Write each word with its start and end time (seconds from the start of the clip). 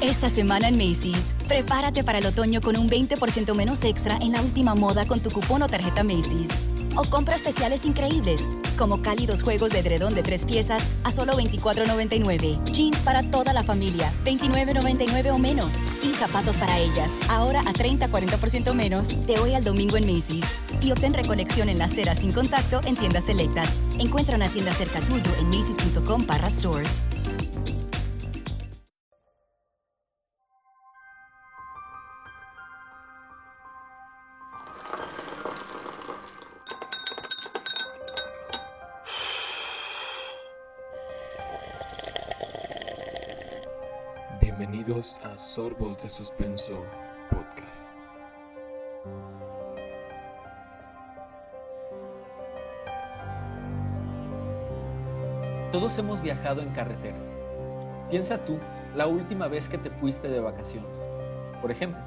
Esta 0.00 0.28
semana 0.28 0.68
en 0.68 0.76
Macy's, 0.76 1.34
prepárate 1.48 2.04
para 2.04 2.18
el 2.18 2.26
otoño 2.26 2.60
con 2.60 2.76
un 2.76 2.88
20% 2.88 3.52
menos 3.56 3.82
extra 3.82 4.16
en 4.18 4.30
la 4.30 4.40
última 4.40 4.76
moda 4.76 5.06
con 5.06 5.18
tu 5.18 5.30
cupón 5.32 5.62
o 5.62 5.66
tarjeta 5.66 6.04
Macy's. 6.04 6.50
O 6.94 7.02
compra 7.02 7.34
especiales 7.34 7.84
increíbles, 7.84 8.48
como 8.78 9.02
cálidos 9.02 9.42
juegos 9.42 9.70
de 9.70 9.80
edredón 9.80 10.14
de 10.14 10.22
tres 10.22 10.46
piezas 10.46 10.88
a 11.02 11.10
solo 11.10 11.32
$24.99. 11.32 12.64
Jeans 12.72 13.02
para 13.02 13.28
toda 13.28 13.52
la 13.52 13.64
familia, 13.64 14.12
$29.99 14.24 15.32
o 15.32 15.38
menos. 15.38 15.74
Y 16.04 16.14
zapatos 16.14 16.58
para 16.58 16.78
ellas, 16.78 17.10
ahora 17.28 17.60
a 17.62 17.72
30-40% 17.72 18.74
menos, 18.74 19.26
de 19.26 19.38
hoy 19.40 19.54
al 19.54 19.64
domingo 19.64 19.96
en 19.96 20.06
Macy's. 20.06 20.46
Y 20.80 20.92
obtén 20.92 21.12
recolección 21.12 21.68
en 21.68 21.78
la 21.78 21.86
acera 21.86 22.14
sin 22.14 22.30
contacto 22.30 22.80
en 22.84 22.96
tiendas 22.96 23.24
selectas. 23.24 23.76
Encuentra 23.98 24.36
una 24.36 24.48
tienda 24.48 24.72
cerca 24.72 25.00
tuyo 25.00 25.30
en 25.40 25.50
macy's.com 25.50 26.24
para 26.24 26.48
stores. 26.50 27.00
A 44.98 45.38
Sorbos 45.38 46.02
de 46.02 46.08
Suspenso 46.08 46.84
Podcast. 47.30 47.94
Todos 55.70 55.96
hemos 55.98 56.20
viajado 56.20 56.62
en 56.62 56.70
carretera. 56.70 57.16
Piensa 58.10 58.44
tú 58.44 58.58
la 58.96 59.06
última 59.06 59.46
vez 59.46 59.68
que 59.68 59.78
te 59.78 59.88
fuiste 59.88 60.26
de 60.26 60.40
vacaciones. 60.40 60.90
Por 61.62 61.70
ejemplo, 61.70 62.02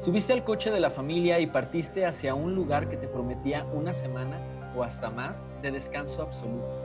subiste 0.00 0.32
al 0.32 0.42
coche 0.42 0.72
de 0.72 0.80
la 0.80 0.90
familia 0.90 1.38
y 1.38 1.46
partiste 1.46 2.06
hacia 2.06 2.34
un 2.34 2.56
lugar 2.56 2.88
que 2.88 2.96
te 2.96 3.06
prometía 3.06 3.64
una 3.66 3.94
semana 3.94 4.40
o 4.74 4.82
hasta 4.82 5.10
más 5.10 5.46
de 5.62 5.70
descanso 5.70 6.22
absoluto. 6.22 6.82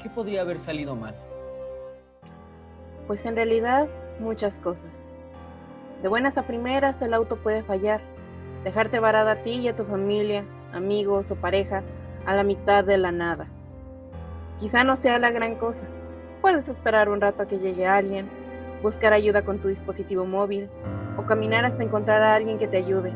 ¿Qué 0.00 0.08
podría 0.08 0.42
haber 0.42 0.60
salido 0.60 0.94
mal? 0.94 1.16
Pues 3.06 3.24
en 3.26 3.36
realidad 3.36 3.88
muchas 4.18 4.58
cosas. 4.58 5.08
De 6.02 6.08
buenas 6.08 6.38
a 6.38 6.42
primeras 6.46 7.00
el 7.02 7.14
auto 7.14 7.36
puede 7.36 7.62
fallar, 7.62 8.00
dejarte 8.64 8.98
varada 8.98 9.32
a 9.32 9.42
ti 9.42 9.52
y 9.52 9.68
a 9.68 9.76
tu 9.76 9.84
familia, 9.84 10.44
amigos 10.72 11.30
o 11.30 11.36
pareja 11.36 11.82
a 12.26 12.34
la 12.34 12.42
mitad 12.42 12.84
de 12.84 12.98
la 12.98 13.12
nada. 13.12 13.46
Quizá 14.60 14.84
no 14.84 14.96
sea 14.96 15.18
la 15.18 15.30
gran 15.30 15.54
cosa. 15.56 15.84
Puedes 16.40 16.68
esperar 16.68 17.08
un 17.08 17.20
rato 17.20 17.42
a 17.42 17.46
que 17.46 17.58
llegue 17.58 17.86
alguien, 17.86 18.28
buscar 18.82 19.12
ayuda 19.12 19.42
con 19.42 19.58
tu 19.58 19.68
dispositivo 19.68 20.26
móvil 20.26 20.68
o 21.16 21.24
caminar 21.24 21.64
hasta 21.64 21.82
encontrar 21.82 22.22
a 22.22 22.34
alguien 22.34 22.58
que 22.58 22.68
te 22.68 22.76
ayude. 22.76 23.12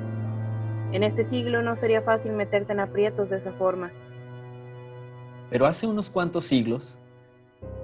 En 0.92 1.02
este 1.02 1.24
siglo 1.24 1.62
no 1.62 1.76
sería 1.76 2.02
fácil 2.02 2.32
meterte 2.32 2.72
en 2.72 2.80
aprietos 2.80 3.30
de 3.30 3.36
esa 3.36 3.52
forma. 3.52 3.90
Pero 5.50 5.66
hace 5.66 5.86
unos 5.86 6.10
cuantos 6.10 6.44
siglos, 6.44 6.98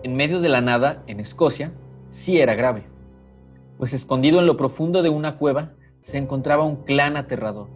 en 0.02 0.16
medio 0.16 0.40
de 0.40 0.48
la 0.48 0.60
nada, 0.60 1.02
en 1.06 1.20
Escocia, 1.20 1.72
sí 2.16 2.40
era 2.40 2.54
grave, 2.54 2.82
pues 3.76 3.92
escondido 3.92 4.40
en 4.40 4.46
lo 4.46 4.56
profundo 4.56 5.02
de 5.02 5.10
una 5.10 5.36
cueva 5.36 5.74
se 6.00 6.16
encontraba 6.16 6.64
un 6.64 6.76
clan 6.76 7.14
aterrador, 7.14 7.68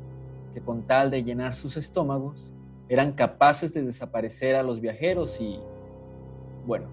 que 0.55 0.63
con 0.63 0.83
tal 0.83 1.11
de 1.11 1.23
llenar 1.23 1.55
sus 1.55 1.77
estómagos, 1.77 2.55
eran 2.89 3.13
capaces 3.13 3.75
de 3.75 3.83
desaparecer 3.83 4.55
a 4.57 4.63
los 4.63 4.81
viajeros 4.81 5.39
y, 5.43 5.61
bueno, 6.67 6.87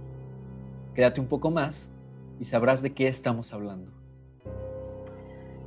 quédate 0.94 1.22
un 1.22 1.28
poco 1.28 1.50
más 1.50 1.89
y 2.38 2.44
sabrás 2.44 2.81
de 2.81 2.94
qué 2.94 3.08
estamos 3.08 3.54
hablando. 3.54 3.94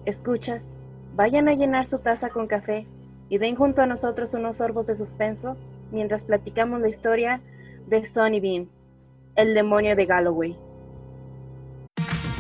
Escuchas, 0.05 0.77
vayan 1.17 1.49
a 1.49 1.55
llenar 1.55 1.87
su 1.87 1.99
taza 1.99 2.29
con 2.29 2.47
café 2.47 2.87
y 3.31 3.39
den 3.39 3.57
junto 3.57 3.81
a 3.81 3.87
nosotros 3.87 4.35
unos 4.35 4.59
sorbos 4.59 4.87
de 4.87 4.97
suspenso 4.97 5.57
mientras 5.93 6.25
platicamos 6.25 6.83
la 6.83 6.89
historia 6.89 7.41
de 7.89 8.05
Sonny 8.05 8.39
Bean, 8.39 8.69
el 9.35 9.55
demonio 9.55 9.97
de 9.97 10.05
Galloway. 10.05 10.59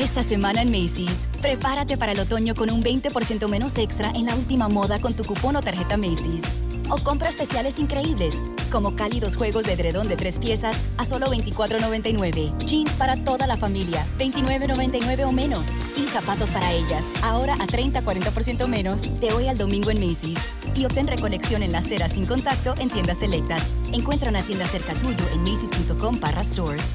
Esta 0.00 0.22
semana 0.22 0.62
en 0.62 0.70
Macy's, 0.70 1.28
prepárate 1.42 1.98
para 1.98 2.12
el 2.12 2.20
otoño 2.20 2.54
con 2.54 2.70
un 2.70 2.82
20% 2.82 3.46
menos 3.50 3.76
extra 3.76 4.10
en 4.12 4.24
la 4.24 4.34
última 4.34 4.70
moda 4.70 4.98
con 4.98 5.12
tu 5.12 5.24
cupón 5.24 5.56
o 5.56 5.60
tarjeta 5.60 5.98
Macy's. 5.98 6.56
O 6.88 6.96
compra 6.96 7.28
especiales 7.28 7.78
increíbles, 7.78 8.42
como 8.72 8.96
cálidos 8.96 9.36
juegos 9.36 9.66
de 9.66 9.74
edredón 9.74 10.08
de 10.08 10.16
tres 10.16 10.38
piezas 10.38 10.84
a 10.96 11.04
solo 11.04 11.26
$24.99. 11.26 12.64
Jeans 12.64 12.96
para 12.96 13.22
toda 13.22 13.46
la 13.46 13.58
familia, 13.58 14.06
$29.99 14.18 15.26
o 15.26 15.32
menos. 15.32 15.68
Y 15.98 16.06
zapatos 16.06 16.50
para 16.50 16.72
ellas, 16.72 17.04
ahora 17.22 17.52
a 17.60 17.66
30-40% 17.66 18.66
menos, 18.68 19.20
de 19.20 19.32
hoy 19.34 19.48
al 19.48 19.58
domingo 19.58 19.90
en 19.90 20.00
Macy's. 20.00 20.40
Y 20.74 20.86
obtén 20.86 21.08
recolección 21.08 21.62
en 21.62 21.72
la 21.72 21.80
acera 21.80 22.08
sin 22.08 22.24
contacto 22.24 22.74
en 22.78 22.88
tiendas 22.88 23.18
selectas. 23.18 23.68
Encuentra 23.92 24.30
una 24.30 24.42
tienda 24.42 24.66
cerca 24.66 24.94
tuyo 24.94 25.28
en 25.34 25.42
macy's.com 25.42 26.18
para 26.18 26.42
stores. 26.42 26.94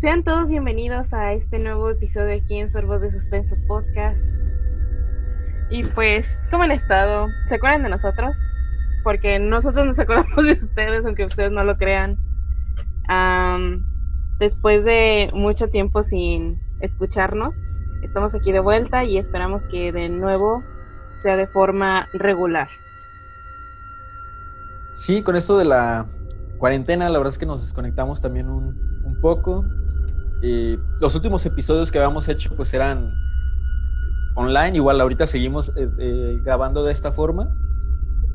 Sean 0.00 0.24
todos 0.24 0.48
bienvenidos 0.48 1.12
a 1.12 1.34
este 1.34 1.58
nuevo 1.58 1.90
episodio 1.90 2.34
aquí 2.34 2.56
en 2.56 2.70
Sorbos 2.70 3.02
de 3.02 3.10
Suspenso 3.10 3.54
Podcast. 3.68 4.40
Y 5.68 5.84
pues, 5.84 6.48
¿cómo 6.50 6.62
han 6.62 6.70
estado? 6.70 7.28
¿Se 7.48 7.56
acuerdan 7.56 7.82
de 7.82 7.90
nosotros? 7.90 8.34
Porque 9.04 9.38
nosotros 9.38 9.84
nos 9.84 9.98
acordamos 9.98 10.42
de 10.46 10.52
ustedes, 10.52 11.04
aunque 11.04 11.26
ustedes 11.26 11.52
no 11.52 11.64
lo 11.64 11.76
crean. 11.76 12.16
Después 14.38 14.86
de 14.86 15.28
mucho 15.34 15.68
tiempo 15.68 16.02
sin 16.02 16.58
escucharnos, 16.80 17.58
estamos 18.02 18.34
aquí 18.34 18.52
de 18.52 18.60
vuelta 18.60 19.04
y 19.04 19.18
esperamos 19.18 19.66
que 19.66 19.92
de 19.92 20.08
nuevo 20.08 20.64
sea 21.22 21.36
de 21.36 21.46
forma 21.46 22.08
regular. 22.14 22.70
Sí, 24.94 25.22
con 25.22 25.36
esto 25.36 25.58
de 25.58 25.66
la 25.66 26.06
cuarentena, 26.56 27.10
la 27.10 27.18
verdad 27.18 27.34
es 27.34 27.38
que 27.38 27.44
nos 27.44 27.60
desconectamos 27.60 28.22
también 28.22 28.48
un 28.48 29.18
poco. 29.20 29.62
Eh, 30.42 30.78
los 31.00 31.14
últimos 31.14 31.44
episodios 31.46 31.90
que 31.92 31.98
habíamos 31.98 32.28
hecho 32.28 32.54
pues 32.56 32.72
eran 32.74 33.12
online, 34.36 34.76
igual 34.76 35.00
ahorita 35.00 35.26
seguimos 35.26 35.70
eh, 35.76 35.88
eh, 35.98 36.40
grabando 36.42 36.84
de 36.84 36.92
esta 36.92 37.12
forma. 37.12 37.50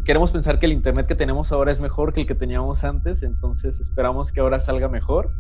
Queremos 0.03 0.31
pensar 0.31 0.59
que 0.59 0.67
el 0.67 0.71
internet 0.73 1.07
que 1.07 1.15
tenemos 1.15 1.51
ahora 1.51 1.71
es 1.71 1.81
mejor 1.81 2.13
que 2.13 2.21
el 2.21 2.27
que 2.27 2.35
teníamos 2.35 2.83
antes, 2.83 3.23
entonces 3.23 3.79
esperamos 3.79 4.31
que 4.31 4.39
ahora 4.39 4.59
salga 4.59 4.87
mejor. 4.87 5.31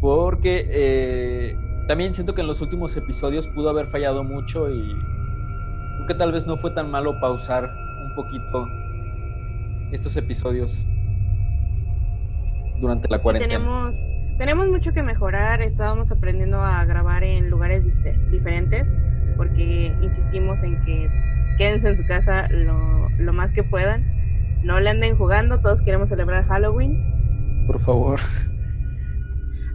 Porque 0.00 0.66
eh, 0.70 1.56
también 1.88 2.14
siento 2.14 2.34
que 2.34 2.40
en 2.40 2.46
los 2.46 2.60
últimos 2.62 2.96
episodios 2.96 3.46
pudo 3.48 3.68
haber 3.70 3.86
fallado 3.88 4.24
mucho 4.24 4.70
y 4.70 4.80
creo 5.96 6.06
que 6.08 6.14
tal 6.14 6.32
vez 6.32 6.46
no 6.46 6.56
fue 6.56 6.70
tan 6.70 6.90
malo 6.90 7.18
pausar 7.20 7.64
un 7.64 8.14
poquito 8.14 8.66
estos 9.92 10.16
episodios 10.16 10.84
durante 12.80 13.08
la 13.08 13.18
Sí, 13.18 13.22
cuarentena. 13.22 13.54
tenemos, 13.58 13.96
tenemos 14.38 14.68
mucho 14.68 14.92
que 14.92 15.02
mejorar. 15.02 15.62
Estábamos 15.62 16.10
aprendiendo 16.10 16.60
a 16.60 16.84
grabar 16.84 17.24
en 17.24 17.50
lugares 17.50 17.84
diferentes 18.30 18.88
porque 19.36 19.94
insistimos 20.00 20.62
en 20.62 20.80
que 20.82 21.08
quédense 21.58 21.88
en 21.88 21.96
su 21.96 22.06
casa 22.06 22.48
lo, 22.50 23.08
lo 23.18 23.32
más 23.32 23.52
que 23.52 23.62
puedan. 23.62 24.04
No 24.62 24.80
le 24.80 24.90
anden 24.90 25.16
jugando, 25.16 25.60
todos 25.60 25.82
queremos 25.82 26.08
celebrar 26.08 26.44
Halloween. 26.44 27.66
Por 27.66 27.80
favor. 27.80 28.20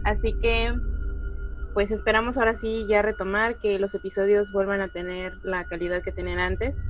Así 0.04 0.34
que, 0.40 0.74
pues 1.74 1.90
esperamos 1.90 2.38
ahora 2.38 2.56
sí 2.56 2.86
ya 2.88 3.02
retomar, 3.02 3.56
que 3.58 3.78
los 3.78 3.94
episodios 3.94 4.52
vuelvan 4.52 4.80
a 4.80 4.88
tener 4.88 5.34
la 5.42 5.64
calidad 5.64 6.02
que 6.02 6.12
tenían 6.12 6.40
antes. 6.40 6.82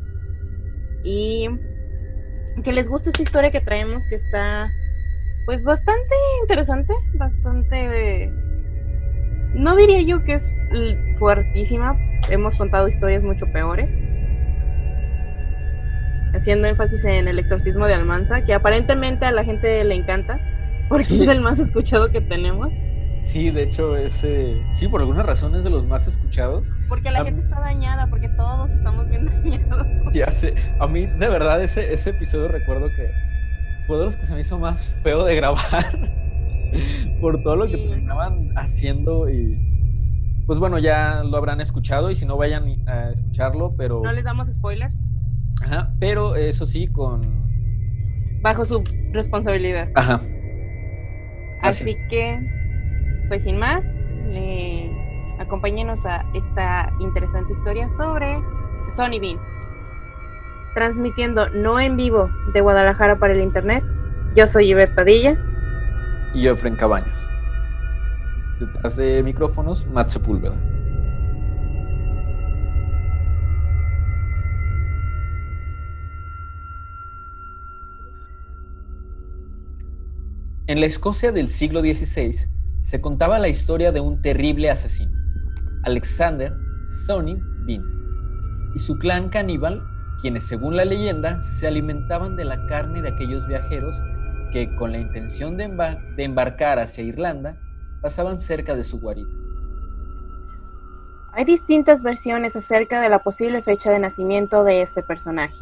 Y 1.03 1.49
que 2.65 2.73
les 2.73 2.89
guste 2.89 3.11
esta 3.11 3.23
historia 3.23 3.51
que 3.51 3.61
traemos, 3.61 4.07
que 4.07 4.17
está 4.17 4.71
Pues 5.51 5.65
bastante 5.65 6.15
interesante, 6.43 6.95
bastante... 7.15 8.31
no 9.53 9.75
diría 9.75 10.01
yo 10.01 10.23
que 10.23 10.35
es 10.35 10.55
fuertísima, 11.19 11.97
hemos 12.29 12.57
contado 12.57 12.87
historias 12.87 13.25
mucho 13.25 13.47
peores. 13.47 13.93
Haciendo 16.33 16.69
énfasis 16.69 17.05
en 17.05 17.27
el 17.27 17.41
exorcismo 17.41 17.89
de 17.89 17.95
Almanza, 17.95 18.45
que 18.45 18.55
aparentemente 18.55 19.25
a 19.25 19.33
la 19.33 19.43
gente 19.43 19.83
le 19.83 19.97
encanta, 19.97 20.39
porque 20.89 21.21
es 21.21 21.27
el 21.27 21.41
más 21.41 21.59
escuchado 21.59 22.13
que 22.13 22.21
tenemos. 22.21 22.69
Sí, 23.25 23.51
de 23.51 23.65
hecho, 23.65 23.97
ese, 23.97 24.55
sí, 24.77 24.87
por 24.87 25.01
alguna 25.01 25.25
razón 25.25 25.57
es 25.57 25.65
de 25.65 25.71
los 25.71 25.85
más 25.85 26.07
escuchados. 26.07 26.73
Porque 26.89 27.11
la 27.11 27.25
gente 27.25 27.41
está 27.41 27.59
dañada, 27.59 28.07
porque 28.07 28.29
todos 28.29 28.71
estamos 28.71 29.09
bien 29.09 29.27
dañados. 29.43 29.85
Ya 30.13 30.31
sé, 30.31 30.55
a 30.79 30.87
mí 30.87 31.07
de 31.07 31.29
verdad 31.29 31.61
ese, 31.61 31.93
ese 31.93 32.11
episodio 32.11 32.47
recuerdo 32.47 32.87
que 32.95 33.30
fue 33.91 33.99
de 33.99 34.05
los 34.05 34.17
que 34.17 34.25
se 34.25 34.35
me 34.35 34.41
hizo 34.43 34.57
más 34.57 34.95
feo 35.03 35.25
de 35.25 35.35
grabar 35.35 35.85
por 37.21 37.43
todo 37.43 37.57
lo 37.57 37.67
que 37.67 37.77
terminaban 37.77 38.53
haciendo 38.57 39.29
y 39.29 39.59
pues 40.47 40.61
bueno, 40.61 40.79
ya 40.79 41.25
lo 41.25 41.37
habrán 41.37 41.61
escuchado 41.61 42.09
y 42.09 42.15
si 42.15 42.25
no 42.25 42.37
vayan 42.37 42.89
a 42.89 43.11
escucharlo, 43.11 43.75
pero... 43.77 44.01
No 44.05 44.13
les 44.13 44.23
damos 44.23 44.47
spoilers. 44.47 44.95
Ajá, 45.61 45.93
pero 45.99 46.37
eso 46.37 46.67
sí, 46.67 46.87
con... 46.87 47.21
Bajo 48.43 48.65
su 48.65 48.85
responsabilidad. 49.11 49.89
Ajá. 49.97 50.21
Así 51.63 51.97
que 52.09 52.39
pues 53.27 53.43
sin 53.43 53.59
más, 53.59 53.85
eh, 54.29 54.89
acompáñenos 55.41 56.07
a 56.07 56.25
esta 56.33 56.93
interesante 57.01 57.55
historia 57.55 57.91
sobre 57.91 58.41
Sony 58.93 59.19
Bean. 59.21 59.41
Transmitiendo 60.75 61.49
no 61.51 61.81
en 61.81 61.97
vivo 61.97 62.31
de 62.53 62.61
Guadalajara 62.61 63.19
para 63.19 63.33
el 63.33 63.41
internet, 63.41 63.85
yo 64.35 64.47
soy 64.47 64.71
Ivette 64.71 64.95
Padilla. 64.95 65.37
Y 66.35 66.43
yo, 66.43 66.57
Cabañas. 66.77 67.29
Detrás 68.61 68.97
de 68.97 69.23
micrófonos, 69.23 69.87
Matt 69.89 70.11
Sepúlveda. 70.11 70.55
En 80.71 80.79
la 80.79 80.87
Escocia 80.87 81.33
del 81.33 81.49
siglo 81.49 81.81
XVI, 81.81 82.47
se 82.83 83.01
contaba 83.01 83.41
la 83.41 83.49
historia 83.49 83.91
de 83.91 83.99
un 83.99 84.23
terrible 84.23 84.71
asesino, 84.71 85.11
Alexander 85.83 86.53
Sonny 87.07 87.37
Bean, 87.67 87.83
y 88.77 88.79
su 88.79 88.97
clan 88.99 89.31
caníbal, 89.31 89.83
quienes 90.21 90.47
según 90.47 90.77
la 90.77 90.85
leyenda 90.85 91.43
se 91.43 91.67
alimentaban 91.67 92.37
de 92.37 92.45
la 92.45 92.67
carne 92.67 93.03
de 93.03 93.09
aquellos 93.09 93.47
viajeros 93.47 94.03
que 94.53 94.75
con 94.77 94.93
la 94.93 94.99
intención 94.99 95.57
de, 95.57 95.65
embarcar 96.19 96.79
hacia 96.79 97.05
Irlanda 97.05 97.57
pasaban 98.01 98.39
cerca 98.39 98.75
de 98.75 98.85
su 98.85 99.01
guarida. 99.01 99.29
Hay 101.33 101.45
distintas 101.45 102.03
versiones 102.03 102.57
acerca 102.57 103.01
de 103.01 103.09
la 103.09 103.21
posible 103.21 103.63
fecha 103.63 103.91
de 103.91 104.01
nacimiento 104.01 104.65
de 104.65 104.83
este 104.83 105.03
personaje. 105.03 105.57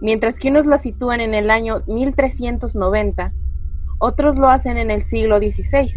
Mientras 0.00 0.38
que 0.38 0.48
unos 0.48 0.66
la 0.66 0.78
sitúan 0.78 1.20
en 1.20 1.34
el 1.34 1.50
año 1.50 1.82
1390, 1.86 3.32
otros 4.00 4.36
lo 4.36 4.48
hacen 4.48 4.76
en 4.76 4.90
el 4.90 5.02
siglo 5.02 5.38
XVI, 5.38 5.88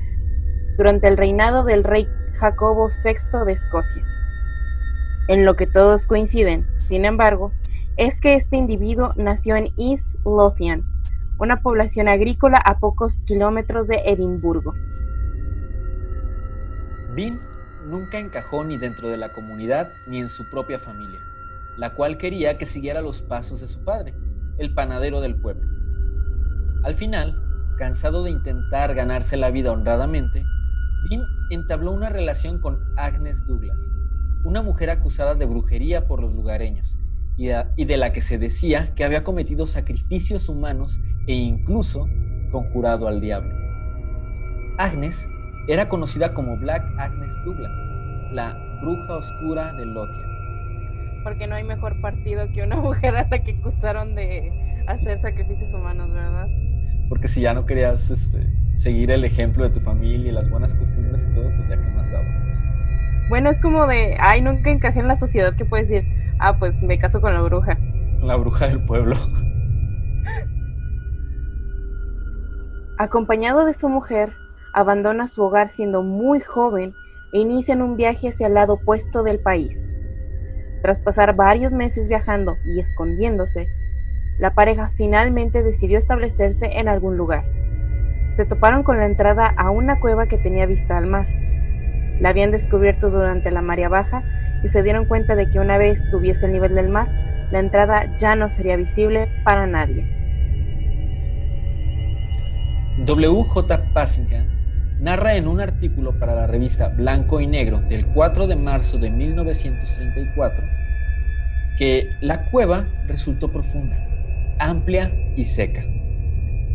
durante 0.78 1.08
el 1.08 1.18
reinado 1.18 1.64
del 1.64 1.84
rey 1.84 2.08
Jacobo 2.40 2.88
VI 2.88 3.46
de 3.46 3.54
Escocia. 3.54 4.04
En 5.28 5.46
lo 5.46 5.56
que 5.56 5.68
todos 5.68 6.06
coinciden, 6.06 6.68
sin 6.80 7.06
embargo, 7.06 7.52
es 7.98 8.20
que 8.20 8.36
este 8.36 8.58
individuo 8.58 9.14
nació 9.16 9.56
en 9.56 9.68
East 9.78 10.16
Lothian, 10.26 10.84
una 11.38 11.62
población 11.62 12.08
agrícola 12.08 12.58
a 12.58 12.80
pocos 12.80 13.18
kilómetros 13.26 13.88
de 13.88 14.02
Edimburgo. 14.06 14.74
Bean 17.16 17.40
nunca 17.88 18.20
encajó 18.20 18.64
ni 18.64 18.78
dentro 18.78 19.10
de 19.10 19.18
la 19.18 19.34
comunidad 19.34 19.92
ni 20.08 20.20
en 20.20 20.30
su 20.30 20.50
propia 20.50 20.80
familia, 20.80 21.20
la 21.78 21.94
cual 21.94 22.18
quería 22.18 22.58
que 22.58 22.66
siguiera 22.66 23.02
los 23.02 23.22
pasos 23.22 23.62
de 23.62 23.68
su 23.68 23.84
padre, 23.84 24.14
el 24.58 24.74
panadero 24.74 25.22
del 25.22 25.36
pueblo. 25.36 25.68
Al 26.84 26.96
final, 26.96 27.40
cansado 27.78 28.24
de 28.24 28.32
intentar 28.32 28.94
ganarse 28.96 29.38
la 29.38 29.52
vida 29.52 29.72
honradamente, 29.72 30.44
Bean 31.10 31.24
entabló 31.50 31.92
una 31.92 32.10
relación 32.10 32.60
con 32.60 32.80
Agnes 32.98 33.46
Douglas, 33.46 33.92
una 34.44 34.62
mujer 34.62 34.90
acusada 34.90 35.36
de 35.36 35.46
brujería 35.46 36.08
por 36.08 36.22
los 36.22 36.34
lugareños 36.34 36.98
y 37.38 37.86
de 37.86 37.98
la 37.98 38.12
que 38.12 38.22
se 38.22 38.38
decía 38.38 38.94
que 38.94 39.04
había 39.04 39.24
cometido 39.24 39.66
sacrificios 39.66 40.48
humanos 40.48 41.00
e 41.28 41.34
incluso 41.34 42.08
conjurado 42.52 43.08
al 43.08 43.20
diablo. 43.20 43.54
Agnes 44.78 45.28
era 45.68 45.90
conocida 45.90 46.34
como 46.34 46.58
Black 46.58 46.84
Agnes 46.98 47.34
Douglas, 47.46 47.72
la 48.32 48.56
bruja 48.82 49.18
oscura 49.18 49.74
de 49.74 49.86
Lothian. 49.86 51.24
Porque 51.24 51.48
no 51.48 51.56
hay 51.56 51.64
mejor 51.64 52.00
partido 52.02 52.48
que 52.54 52.64
una 52.64 52.76
mujer 52.82 53.16
a 53.16 53.28
la 53.28 53.44
que 53.44 53.58
acusaron 53.60 54.16
de 54.16 54.52
hacer 54.88 55.18
sacrificios 55.18 55.74
humanos, 55.74 56.12
¿verdad? 56.12 56.48
porque 57.12 57.28
si 57.28 57.42
ya 57.42 57.54
no 57.54 57.66
querías 57.66 58.10
este, 58.10 58.48
seguir 58.74 59.12
el 59.12 59.26
ejemplo 59.26 59.66
de 59.66 59.72
tu 59.72 59.82
familia 59.82 60.30
y 60.30 60.32
las 60.32 60.50
buenas 60.50 60.74
costumbres 60.74 61.28
y 61.30 61.36
todo, 61.36 61.44
pues 61.58 61.68
ya 61.68 61.76
que 61.76 61.92
más 61.92 62.10
daba. 62.10 62.24
Bueno, 63.32 63.50
es 63.50 63.62
como 63.62 63.88
de, 63.88 64.18
ay, 64.20 64.42
nunca 64.42 64.72
encajé 64.72 65.00
en 65.00 65.08
la 65.08 65.16
sociedad 65.16 65.56
que 65.56 65.64
puedes 65.64 65.88
decir, 65.88 66.06
ah, 66.38 66.60
pues 66.60 66.82
me 66.82 67.00
caso 67.00 67.22
con 67.22 67.34
la 67.34 67.42
bruja. 67.42 67.78
La 68.22 68.36
bruja 68.36 68.68
del 68.68 68.84
pueblo. 68.84 69.16
Acompañado 73.00 73.64
de 73.64 73.72
su 73.72 73.88
mujer, 73.88 74.34
abandona 74.74 75.28
su 75.28 75.44
hogar 75.44 75.70
siendo 75.70 76.04
muy 76.04 76.42
joven 76.42 76.94
e 77.32 77.40
inician 77.40 77.82
un 77.82 77.96
viaje 77.96 78.28
hacia 78.28 78.48
el 78.48 78.54
lado 78.56 78.74
opuesto 78.74 79.24
del 79.24 79.40
país. 79.40 79.94
Tras 80.82 81.00
pasar 81.00 81.34
varios 81.34 81.72
meses 81.72 82.10
viajando 82.10 82.58
y 82.66 82.82
escondiéndose, 82.82 83.66
la 84.40 84.54
pareja 84.56 84.90
finalmente 84.90 85.64
decidió 85.64 85.98
establecerse 86.00 86.70
en 86.74 86.90
algún 86.90 87.16
lugar. 87.16 87.46
Se 88.34 88.44
toparon 88.44 88.84
con 88.84 88.98
la 88.98 89.06
entrada 89.06 89.54
a 89.56 89.70
una 89.70 90.02
cueva 90.02 90.28
que 90.28 90.38
tenía 90.38 90.66
vista 90.66 90.98
al 90.98 91.08
mar. 91.08 91.28
La 92.22 92.30
habían 92.30 92.52
descubierto 92.52 93.10
durante 93.10 93.52
la 93.52 93.62
marea 93.62 93.90
baja 93.90 94.24
y 94.64 94.70
se 94.70 94.84
dieron 94.84 95.06
cuenta 95.06 95.36
de 95.36 95.50
que 95.50 95.60
una 95.60 95.78
vez 95.78 96.10
subiese 96.10 96.46
el 96.46 96.54
nivel 96.54 96.76
del 96.76 96.88
mar, 96.88 97.10
la 97.52 97.60
entrada 97.60 98.16
ya 98.16 98.36
no 98.36 98.50
sería 98.50 98.78
visible 98.78 99.28
para 99.44 99.68
nadie. 99.68 100.06
W.J. 103.06 103.94
Passingham 103.94 104.48
narra 105.02 105.36
en 105.36 105.48
un 105.48 105.60
artículo 105.60 106.18
para 106.18 106.34
la 106.34 106.48
revista 106.48 106.88
Blanco 106.88 107.42
y 107.42 107.48
Negro 107.48 107.82
del 107.82 108.08
4 108.08 108.48
de 108.48 108.56
marzo 108.56 109.00
de 109.00 109.10
1934 109.10 110.64
que 111.78 112.12
la 112.22 112.46
cueva 112.52 112.88
resultó 113.08 113.52
profunda 113.52 113.98
amplia 114.62 115.12
y 115.36 115.44
seca, 115.44 115.84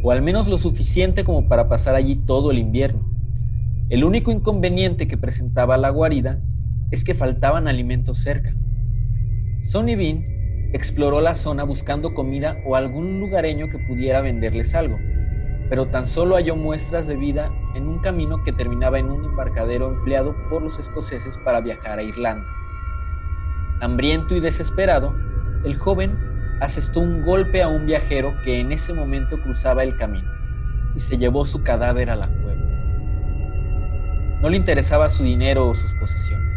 o 0.03 0.11
al 0.11 0.21
menos 0.21 0.49
lo 0.49 0.59
suficiente 0.59 1.23
como 1.23 1.49
para 1.49 1.69
pasar 1.69 1.95
allí 1.95 2.17
todo 2.17 2.51
el 2.51 2.59
invierno. 2.59 3.16
El 3.89 4.03
único 4.03 4.33
inconveniente 4.33 5.07
que 5.07 5.17
presentaba 5.17 5.77
la 5.77 5.91
guarida 5.91 6.41
es 6.91 7.05
que 7.05 7.15
faltaban 7.15 7.69
alimentos 7.69 8.19
cerca. 8.19 8.53
Sonny 9.63 9.95
Bean 9.95 10.25
exploró 10.73 11.21
la 11.21 11.37
zona 11.37 11.63
buscando 11.63 12.13
comida 12.13 12.57
o 12.67 12.75
algún 12.75 13.21
lugareño 13.21 13.69
que 13.71 13.79
pudiera 13.87 14.21
venderles 14.23 14.75
algo, 14.75 14.99
pero 15.69 15.87
tan 15.87 16.09
solo 16.09 16.35
halló 16.35 16.57
muestras 16.57 17.07
de 17.07 17.15
vida 17.15 17.49
en 17.77 17.87
un 17.87 18.01
camino 18.01 18.43
que 18.43 18.53
terminaba 18.53 18.99
en 18.99 19.09
un 19.09 19.25
embarcadero 19.25 19.93
empleado 19.93 20.35
por 20.51 20.63
los 20.63 20.81
escoceses 20.81 21.39
para 21.45 21.61
viajar 21.61 22.01
a 22.01 22.03
Irlanda. 22.03 22.45
Hambriento 23.81 24.35
y 24.35 24.41
desesperado, 24.41 25.15
el 25.65 25.77
joven 25.77 26.19
asestó 26.61 26.99
un 26.99 27.23
golpe 27.23 27.63
a 27.63 27.69
un 27.69 27.87
viajero 27.87 28.35
que 28.43 28.59
en 28.59 28.73
ese 28.73 28.93
momento 28.93 29.41
cruzaba 29.41 29.85
el 29.85 29.97
camino 29.97 30.29
y 30.97 30.99
se 30.99 31.19
llevó 31.19 31.45
su 31.45 31.63
cadáver 31.63 32.11
a 32.11 32.17
la. 32.17 32.46
No 34.41 34.51
le 34.51 34.57
interesaba 34.57 35.09
su 35.09 35.25
dinero 35.25 35.69
o 35.69 35.75
sus 35.75 35.95
posesiones, 35.95 36.55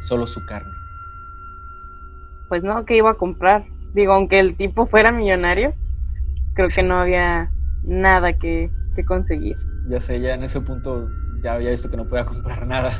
solo 0.00 0.26
su 0.26 0.44
carne. 0.46 0.72
Pues 2.48 2.62
no, 2.62 2.84
que 2.84 2.96
iba 2.96 3.10
a 3.10 3.14
comprar. 3.14 3.64
Digo, 3.94 4.12
aunque 4.12 4.38
el 4.38 4.56
tipo 4.56 4.86
fuera 4.86 5.12
millonario, 5.12 5.74
creo 6.54 6.68
que 6.70 6.82
no 6.82 6.96
había 6.96 7.50
nada 7.84 8.38
que, 8.38 8.70
que 8.96 9.04
conseguir. 9.04 9.56
Ya 9.88 10.00
sé, 10.00 10.20
ya 10.20 10.34
en 10.34 10.44
ese 10.44 10.60
punto 10.60 11.08
ya 11.42 11.54
había 11.54 11.70
visto 11.70 11.90
que 11.90 11.96
no 11.96 12.08
podía 12.08 12.24
comprar 12.24 12.66
nada. 12.66 12.90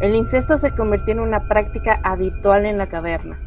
El 0.00 0.16
incesto 0.16 0.58
se 0.58 0.74
convirtió 0.74 1.12
en 1.12 1.20
una 1.20 1.46
práctica 1.46 2.00
habitual 2.02 2.66
en 2.66 2.78
la 2.78 2.88
caverna, 2.88 3.38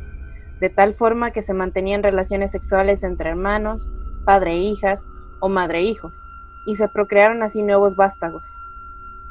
de 0.60 0.70
tal 0.70 0.94
forma 0.94 1.32
que 1.32 1.42
se 1.42 1.54
mantenían 1.54 2.04
relaciones 2.04 2.52
sexuales 2.52 3.04
entre 3.04 3.30
hermanos, 3.30 3.92
padre 4.26 4.54
e 4.54 4.60
hijas 4.60 5.06
o 5.40 5.50
madre 5.50 5.80
e 5.80 5.84
hijos, 5.84 6.24
y 6.68 6.76
se 6.76 6.90
procrearon 6.90 7.42
así 7.42 7.64
nuevos 7.64 7.96
vástagos. 7.96 8.48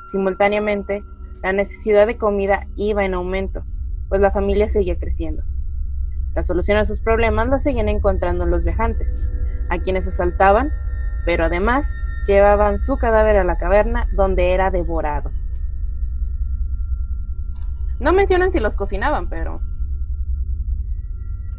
Simultáneamente, 0.08 1.04
la 1.42 1.52
necesidad 1.52 2.06
de 2.06 2.16
comida 2.16 2.66
iba 2.76 3.04
en 3.04 3.14
aumento, 3.14 3.62
pues 4.08 4.20
la 4.22 4.30
familia 4.32 4.68
seguía 4.68 4.96
creciendo. 4.98 5.42
La 6.34 6.42
solución 6.42 6.78
a 6.78 6.84
sus 6.86 7.00
problemas 7.00 7.48
la 7.48 7.58
seguían 7.58 7.88
encontrando 7.90 8.46
los 8.46 8.64
viajantes, 8.64 9.18
a 9.68 9.78
quienes 9.78 10.08
asaltaban, 10.08 10.72
pero 11.26 11.44
además 11.44 11.92
llevaban 12.26 12.78
su 12.78 12.96
cadáver 12.96 13.36
a 13.36 13.44
la 13.44 13.56
caverna 13.58 14.08
donde 14.14 14.52
era 14.52 14.70
devorado. 14.70 15.30
No 18.00 18.12
mencionan 18.12 18.50
si 18.50 18.60
los 18.60 18.76
cocinaban, 18.76 19.28
pero 19.28 19.60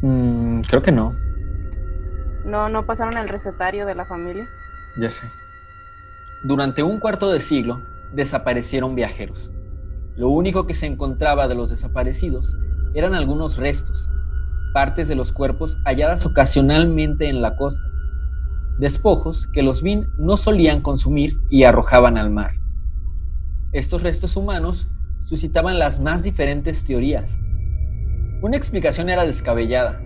Mm, 0.01 0.61
creo 0.61 0.81
que 0.83 0.91
no. 0.91 1.15
no, 2.45 2.69
no 2.69 2.85
pasaron 2.85 3.17
el 3.17 3.27
recetario 3.29 3.85
de 3.87 3.95
la 3.95 4.05
familia. 4.05 4.47
Ya 4.99 5.09
sé. 5.09 5.27
Durante 6.43 6.83
un 6.83 6.99
cuarto 6.99 7.31
de 7.31 7.39
siglo 7.39 7.81
desaparecieron 8.13 8.93
viajeros. 8.93 9.51
Lo 10.15 10.29
único 10.29 10.67
que 10.67 10.75
se 10.75 10.85
encontraba 10.85 11.47
de 11.47 11.55
los 11.55 11.71
desaparecidos 11.71 12.55
eran 12.93 13.15
algunos 13.15 13.57
restos, 13.57 14.07
partes 14.71 15.07
de 15.07 15.15
los 15.15 15.31
cuerpos 15.31 15.79
halladas 15.83 16.27
ocasionalmente 16.27 17.27
en 17.27 17.41
la 17.41 17.55
costa, 17.55 17.83
despojos 18.77 19.47
que 19.47 19.63
los 19.63 19.81
Bin 19.81 20.05
no 20.19 20.37
solían 20.37 20.81
consumir 20.81 21.33
y 21.49 21.63
arrojaban 21.63 22.17
al 22.19 22.29
mar. 22.29 22.51
Estos 23.71 24.03
restos 24.03 24.35
humanos 24.35 24.87
suscitaban 25.23 25.79
las 25.79 25.99
más 25.99 26.21
diferentes 26.21 26.85
teorías. 26.85 27.39
Una 28.43 28.57
explicación 28.57 29.09
era 29.09 29.25
descabellada. 29.25 29.99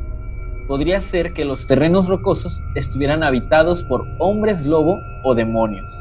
Podría 0.70 1.02
ser 1.02 1.34
que 1.34 1.44
los 1.44 1.68
terrenos 1.68 2.08
rocosos 2.08 2.62
estuvieran 2.76 3.22
habitados 3.22 3.84
por 3.84 4.06
hombres 4.20 4.66
lobo 4.66 4.98
o 5.26 5.36
demonios. 5.36 5.92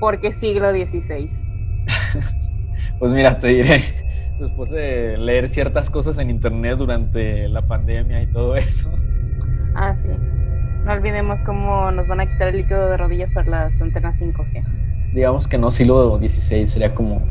Porque 0.00 0.32
siglo 0.32 0.70
XVI. 0.72 1.28
Pues 2.98 3.12
mira, 3.14 3.38
te 3.38 3.48
diré, 3.48 3.82
después 4.38 4.70
de 4.70 5.16
leer 5.16 5.48
ciertas 5.48 5.88
cosas 5.88 6.18
en 6.18 6.28
internet 6.28 6.76
durante 6.78 7.48
la 7.48 7.66
pandemia 7.66 8.22
y 8.22 8.30
todo 8.30 8.56
eso, 8.56 8.90
Ah, 9.74 9.94
sí. 9.94 10.08
No 10.84 10.92
olvidemos 10.92 11.40
cómo 11.42 11.90
nos 11.92 12.06
van 12.08 12.20
a 12.20 12.26
quitar 12.26 12.48
el 12.48 12.56
líquido 12.58 12.90
de 12.90 12.96
rodillas 12.98 13.32
para 13.32 13.48
las 13.50 13.80
antenas 13.80 14.20
5G. 14.20 14.64
digamos 15.14 15.46
que 15.48 15.56
no 15.58 15.70
siglo 15.70 16.18
XVI, 16.18 16.66
sería 16.66 16.94
como 16.94 17.22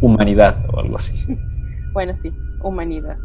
humanidad 0.00 0.56
o 0.72 0.80
algo 0.80 0.96
así. 0.96 1.26
Bueno, 1.92 2.14
sí, 2.16 2.30
humanidad. 2.60 3.16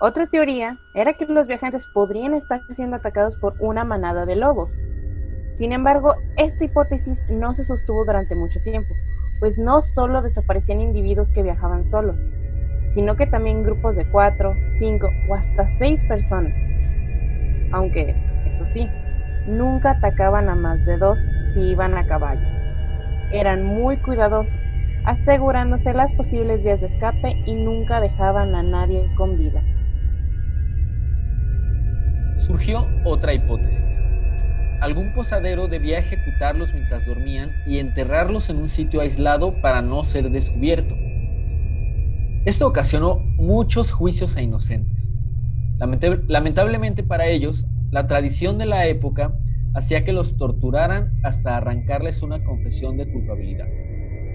Otra 0.00 0.26
teoría 0.28 0.78
era 0.94 1.14
que 1.14 1.26
los 1.26 1.46
viajantes 1.48 1.86
podrían 1.88 2.34
estar 2.34 2.60
siendo 2.70 2.96
atacados 2.96 3.36
por 3.36 3.54
una 3.60 3.84
manada 3.84 4.24
de 4.26 4.36
lobos. 4.36 4.72
Sin 5.56 5.72
embargo, 5.72 6.14
esta 6.36 6.64
hipótesis 6.64 7.22
no 7.30 7.54
se 7.54 7.64
sostuvo 7.64 8.04
durante 8.04 8.34
mucho 8.34 8.60
tiempo, 8.62 8.94
pues 9.38 9.58
no 9.58 9.82
solo 9.82 10.22
desaparecían 10.22 10.80
individuos 10.80 11.32
que 11.32 11.42
viajaban 11.42 11.86
solos, 11.86 12.30
sino 12.90 13.16
que 13.16 13.26
también 13.26 13.62
grupos 13.62 13.96
de 13.96 14.08
cuatro, 14.10 14.54
cinco 14.78 15.08
o 15.28 15.34
hasta 15.34 15.66
seis 15.66 16.04
personas. 16.04 16.54
Aunque, 17.72 18.14
eso 18.46 18.64
sí, 18.66 18.88
nunca 19.46 19.92
atacaban 19.92 20.48
a 20.48 20.54
más 20.54 20.86
de 20.86 20.96
dos 20.96 21.24
si 21.52 21.60
iban 21.60 21.96
a 21.96 22.06
caballo. 22.06 22.46
Eran 23.32 23.64
muy 23.64 23.96
cuidadosos, 23.98 24.62
asegurándose 25.04 25.92
las 25.94 26.12
posibles 26.12 26.62
vías 26.64 26.80
de 26.80 26.86
escape 26.86 27.34
y 27.46 27.54
nunca 27.54 28.00
dejaban 28.00 28.54
a 28.54 28.62
nadie 28.62 29.10
con 29.16 29.38
vida. 29.38 29.62
Surgió 32.36 32.86
otra 33.04 33.32
hipótesis. 33.32 33.82
Algún 34.82 35.12
posadero 35.12 35.68
debía 35.68 35.98
ejecutarlos 36.00 36.74
mientras 36.74 37.06
dormían 37.06 37.52
y 37.64 37.78
enterrarlos 37.78 38.50
en 38.50 38.56
un 38.56 38.68
sitio 38.68 39.00
aislado 39.00 39.54
para 39.60 39.80
no 39.80 40.02
ser 40.02 40.28
descubierto. 40.28 40.96
Esto 42.44 42.66
ocasionó 42.66 43.20
muchos 43.36 43.92
juicios 43.92 44.36
a 44.36 44.42
inocentes. 44.42 45.08
Lamente- 45.78 46.18
Lamentablemente 46.26 47.04
para 47.04 47.26
ellos, 47.26 47.64
la 47.92 48.08
tradición 48.08 48.58
de 48.58 48.66
la 48.66 48.86
época 48.88 49.32
hacía 49.76 50.02
que 50.02 50.12
los 50.12 50.36
torturaran 50.36 51.12
hasta 51.22 51.56
arrancarles 51.56 52.20
una 52.24 52.42
confesión 52.42 52.96
de 52.96 53.06
culpabilidad, 53.06 53.68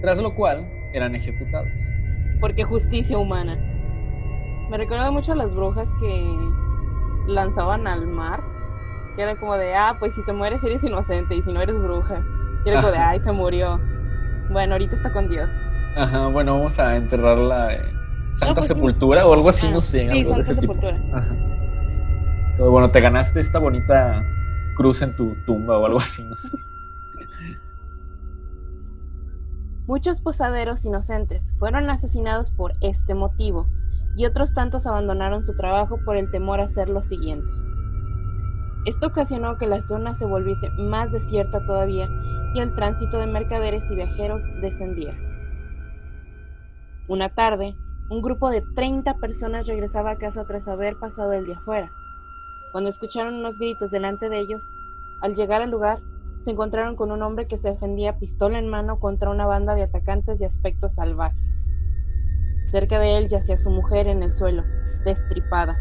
tras 0.00 0.18
lo 0.18 0.34
cual 0.34 0.66
eran 0.94 1.14
ejecutados. 1.14 1.68
Porque 2.40 2.64
justicia 2.64 3.18
humana. 3.18 3.58
Me 4.70 4.78
recuerda 4.78 5.10
mucho 5.10 5.32
a 5.32 5.36
las 5.36 5.54
brujas 5.54 5.90
que 6.00 6.34
lanzaban 7.26 7.86
al 7.86 8.06
mar. 8.06 8.42
Que 9.18 9.24
era 9.24 9.34
como 9.34 9.56
de, 9.56 9.74
ah, 9.74 9.96
pues 9.98 10.14
si 10.14 10.24
te 10.24 10.32
mueres 10.32 10.62
eres 10.62 10.84
inocente 10.84 11.34
y 11.34 11.42
si 11.42 11.52
no 11.52 11.60
eres 11.60 11.76
bruja. 11.76 12.22
Y 12.64 12.68
era 12.68 12.80
como 12.80 12.92
de, 12.92 12.98
Ajá. 12.98 13.10
ay, 13.10 13.20
se 13.20 13.32
murió. 13.32 13.80
Bueno, 14.48 14.74
ahorita 14.74 14.94
está 14.94 15.10
con 15.10 15.28
Dios. 15.28 15.50
Ajá, 15.96 16.28
bueno, 16.28 16.56
vamos 16.56 16.78
a 16.78 16.94
enterrarla 16.94 17.74
en 17.74 18.36
Santa 18.36 18.54
pues. 18.54 18.68
Sepultura 18.68 19.26
o 19.26 19.34
algo 19.34 19.48
así, 19.48 19.66
Ah, 19.66 19.70
no 19.72 19.80
sé, 19.80 20.08
sí, 20.08 20.18
algo 20.20 20.36
de 20.36 20.42
Santa 20.44 20.52
ese 20.52 20.60
tipo. 20.60 20.74
Sepultura. 20.74 21.18
Ajá. 21.18 21.34
Pero 22.58 22.70
bueno, 22.70 22.90
te 22.92 23.00
ganaste 23.00 23.40
esta 23.40 23.58
bonita 23.58 24.22
cruz 24.76 25.02
en 25.02 25.16
tu 25.16 25.34
tumba 25.44 25.76
o 25.78 25.86
algo 25.86 25.98
así, 25.98 26.22
no 26.22 26.36
sé. 26.38 26.56
Muchos 29.88 30.20
posaderos 30.20 30.84
inocentes 30.84 31.56
fueron 31.58 31.90
asesinados 31.90 32.52
por 32.52 32.74
este 32.82 33.14
motivo 33.16 33.66
y 34.16 34.26
otros 34.26 34.54
tantos 34.54 34.86
abandonaron 34.86 35.42
su 35.42 35.56
trabajo 35.56 35.98
por 36.04 36.16
el 36.16 36.30
temor 36.30 36.60
a 36.60 36.64
hacer 36.66 36.88
los 36.88 37.08
siguientes. 37.08 37.58
Esto 38.88 39.08
ocasionó 39.08 39.58
que 39.58 39.66
la 39.66 39.82
zona 39.82 40.14
se 40.14 40.24
volviese 40.24 40.70
más 40.70 41.12
desierta 41.12 41.62
todavía 41.62 42.08
y 42.54 42.60
el 42.60 42.74
tránsito 42.74 43.18
de 43.18 43.26
mercaderes 43.26 43.90
y 43.90 43.96
viajeros 43.96 44.42
descendiera. 44.62 45.14
Una 47.06 47.28
tarde, 47.28 47.76
un 48.08 48.22
grupo 48.22 48.48
de 48.48 48.62
30 48.74 49.18
personas 49.18 49.66
regresaba 49.66 50.12
a 50.12 50.16
casa 50.16 50.46
tras 50.46 50.68
haber 50.68 50.96
pasado 50.96 51.34
el 51.34 51.44
día 51.44 51.58
afuera. 51.58 51.92
Cuando 52.72 52.88
escucharon 52.88 53.34
unos 53.34 53.58
gritos 53.58 53.90
delante 53.90 54.30
de 54.30 54.40
ellos, 54.40 54.64
al 55.20 55.34
llegar 55.34 55.60
al 55.60 55.70
lugar, 55.70 55.98
se 56.40 56.52
encontraron 56.52 56.96
con 56.96 57.12
un 57.12 57.20
hombre 57.20 57.46
que 57.46 57.58
se 57.58 57.68
defendía 57.68 58.18
pistola 58.18 58.58
en 58.58 58.68
mano 58.68 59.00
contra 59.00 59.28
una 59.28 59.44
banda 59.44 59.74
de 59.74 59.82
atacantes 59.82 60.38
de 60.38 60.46
aspecto 60.46 60.88
salvaje. 60.88 61.36
Cerca 62.68 62.98
de 62.98 63.18
él 63.18 63.28
yacía 63.28 63.58
su 63.58 63.68
mujer 63.68 64.06
en 64.06 64.22
el 64.22 64.32
suelo, 64.32 64.62
destripada, 65.04 65.76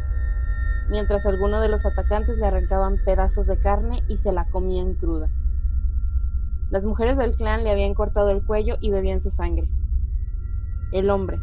mientras 0.90 1.26
algunos 1.26 1.62
de 1.62 1.70
los 1.70 1.86
atacantes 1.86 2.38
le 2.38 2.46
arrancaban 2.46 2.98
pedazos 3.04 3.48
de 3.48 3.60
carne 3.60 4.04
y 4.08 4.18
se 4.18 4.32
la 4.32 4.50
comían 4.50 4.94
cruda. 4.94 5.30
Las 6.70 6.86
mujeres 6.86 7.18
del 7.18 7.36
clan 7.36 7.64
le 7.64 7.72
habían 7.72 7.94
cortado 7.94 8.30
el 8.30 8.44
cuello 8.44 8.76
y 8.82 8.92
bebían 8.92 9.22
su 9.22 9.32
sangre. 9.32 9.70
El 10.92 11.10
hombre, 11.10 11.40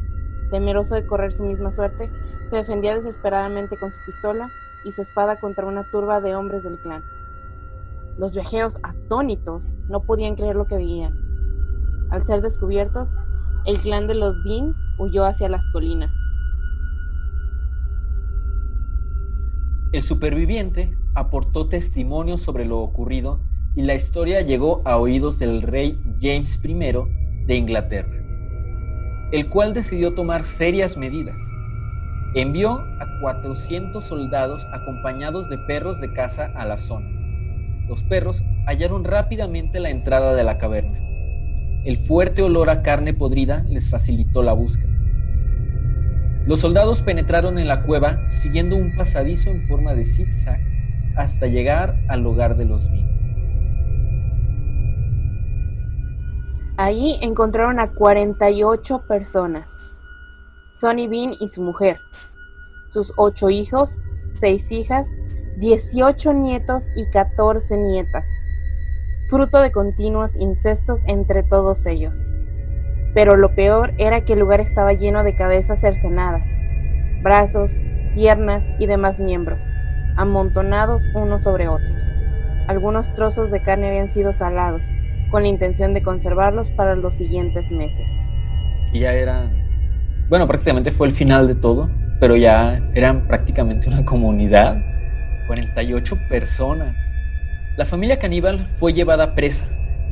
temeroso 0.51 0.95
de 0.95 1.07
correr 1.07 1.33
su 1.33 1.45
misma 1.45 1.71
suerte, 1.71 2.11
se 2.47 2.57
defendía 2.57 2.95
desesperadamente 2.95 3.79
con 3.79 3.93
su 3.93 3.99
pistola 4.05 4.51
y 4.85 4.93
su 4.93 5.03
espada 5.03 5.41
contra 5.41 5.67
una 5.67 5.91
turba 5.91 6.21
de 6.21 6.35
hombres 6.35 6.65
del 6.65 6.79
clan. 6.79 7.03
Los 8.19 8.35
viajeros, 8.35 8.79
atónitos, 8.83 9.73
no 9.89 10.01
podían 10.03 10.37
creer 10.37 10.57
lo 10.57 10.67
que 10.67 10.77
veían. 10.77 11.15
Al 12.11 12.25
ser 12.25 12.43
descubiertos, 12.43 13.17
el 13.65 13.81
clan 13.81 14.07
de 14.07 14.15
los 14.15 14.43
Bin 14.45 14.75
huyó 14.99 15.25
hacia 15.25 15.49
las 15.49 15.67
colinas. 15.69 16.13
El 19.95 20.03
superviviente 20.03 20.91
aportó 21.15 21.69
testimonio 21.69 22.37
sobre 22.37 22.65
lo 22.65 22.81
ocurrido 22.81 23.39
y 23.77 23.83
la 23.83 23.95
historia 23.95 24.41
llegó 24.41 24.83
a 24.85 24.97
oídos 24.97 25.39
del 25.39 25.63
rey 25.63 25.97
James 26.21 26.61
I 26.65 26.75
de 27.47 27.55
Inglaterra, 27.55 28.11
el 29.31 29.49
cual 29.49 29.73
decidió 29.73 30.13
tomar 30.13 30.43
serias 30.43 30.97
medidas. 30.97 31.37
Envió 32.35 32.73
a 32.73 33.21
400 33.21 34.05
soldados 34.05 34.67
acompañados 34.73 35.49
de 35.49 35.59
perros 35.59 36.01
de 36.01 36.13
caza 36.13 36.47
a 36.57 36.67
la 36.67 36.79
zona. 36.79 37.09
Los 37.87 38.03
perros 38.03 38.43
hallaron 38.67 39.05
rápidamente 39.05 39.79
la 39.79 39.91
entrada 39.91 40.35
de 40.35 40.43
la 40.43 40.59
caverna. 40.59 40.99
El 41.85 41.99
fuerte 41.99 42.43
olor 42.43 42.69
a 42.69 42.83
carne 42.83 43.15
podrida 43.15 43.65
les 43.69 43.89
facilitó 43.91 44.43
la 44.43 44.55
búsqueda. 44.55 44.94
Los 46.47 46.61
soldados 46.61 47.01
penetraron 47.01 47.59
en 47.59 47.69
la 47.69 47.83
cueva 47.85 48.19
siguiendo 48.29 48.77
un 48.77 48.95
pasadizo 48.95 49.51
en 49.51 49.67
forma 49.67 49.95
de 49.95 50.05
zigzag 50.05 50.61
hasta 51.17 51.47
llegar 51.47 51.97
al 52.09 52.27
hogar 52.27 52.57
de 52.57 52.67
los 52.67 52.91
Bin. 52.91 53.09
Ahí 56.77 57.19
encontraron 57.23 57.81
a 57.81 57.93
48 57.93 59.05
personas. 59.09 59.79
Sonny 60.75 61.07
Bean 61.07 61.33
y 61.41 61.49
su 61.49 61.63
mujer, 61.63 61.99
sus 62.91 63.13
ocho 63.17 63.49
hijos, 63.49 64.01
seis 64.35 64.71
hijas, 64.71 65.09
18 65.59 66.33
nietos 66.33 66.89
y 66.97 67.09
14 67.11 67.77
nietas, 67.79 68.29
fruto 69.29 69.61
de 69.61 69.71
continuos 69.73 70.37
incestos 70.37 71.05
entre 71.07 71.45
todos 71.45 71.87
ellos. 71.87 72.17
Pero 73.15 73.37
lo 73.37 73.55
peor 73.55 73.95
era 73.97 74.23
que 74.23 74.35
el 74.35 74.41
lugar 74.41 74.61
estaba 74.61 74.93
lleno 74.93 75.23
de 75.25 75.35
cabezas 75.35 75.81
cercenadas, 75.81 76.59
brazos, 77.23 77.79
piernas 78.15 78.73
y 78.79 78.87
demás 78.87 79.21
miembros, 79.21 79.65
amontonados 80.17 81.07
unos 81.15 81.45
sobre 81.45 81.69
otros. 81.69 82.03
Algunos 82.67 83.15
trozos 83.15 83.51
de 83.51 83.63
carne 83.63 83.89
habían 83.89 84.09
sido 84.09 84.33
salados, 84.33 84.87
con 85.31 85.43
la 85.43 85.49
intención 85.49 85.95
de 85.95 86.03
conservarlos 86.03 86.71
para 86.71 86.97
los 86.97 87.15
siguientes 87.17 87.71
meses. 87.71 88.11
Y 88.93 89.01
ya 89.01 89.13
eran, 89.13 89.51
bueno, 90.29 90.47
prácticamente 90.47 90.91
fue 90.93 91.07
el 91.09 91.13
final 91.13 91.47
de 91.47 91.55
todo. 91.55 91.91
pero 92.21 92.37
ya 92.37 92.81
eran 92.95 93.27
prácticamente 93.27 93.89
una 93.89 94.05
comunidad. 94.05 94.77
48 95.47 96.17
personas. 96.29 96.97
La 97.77 97.85
familia 97.85 98.19
caníbal 98.19 98.67
fue 98.79 98.93
llevada 98.95 99.35
presa 99.35 99.67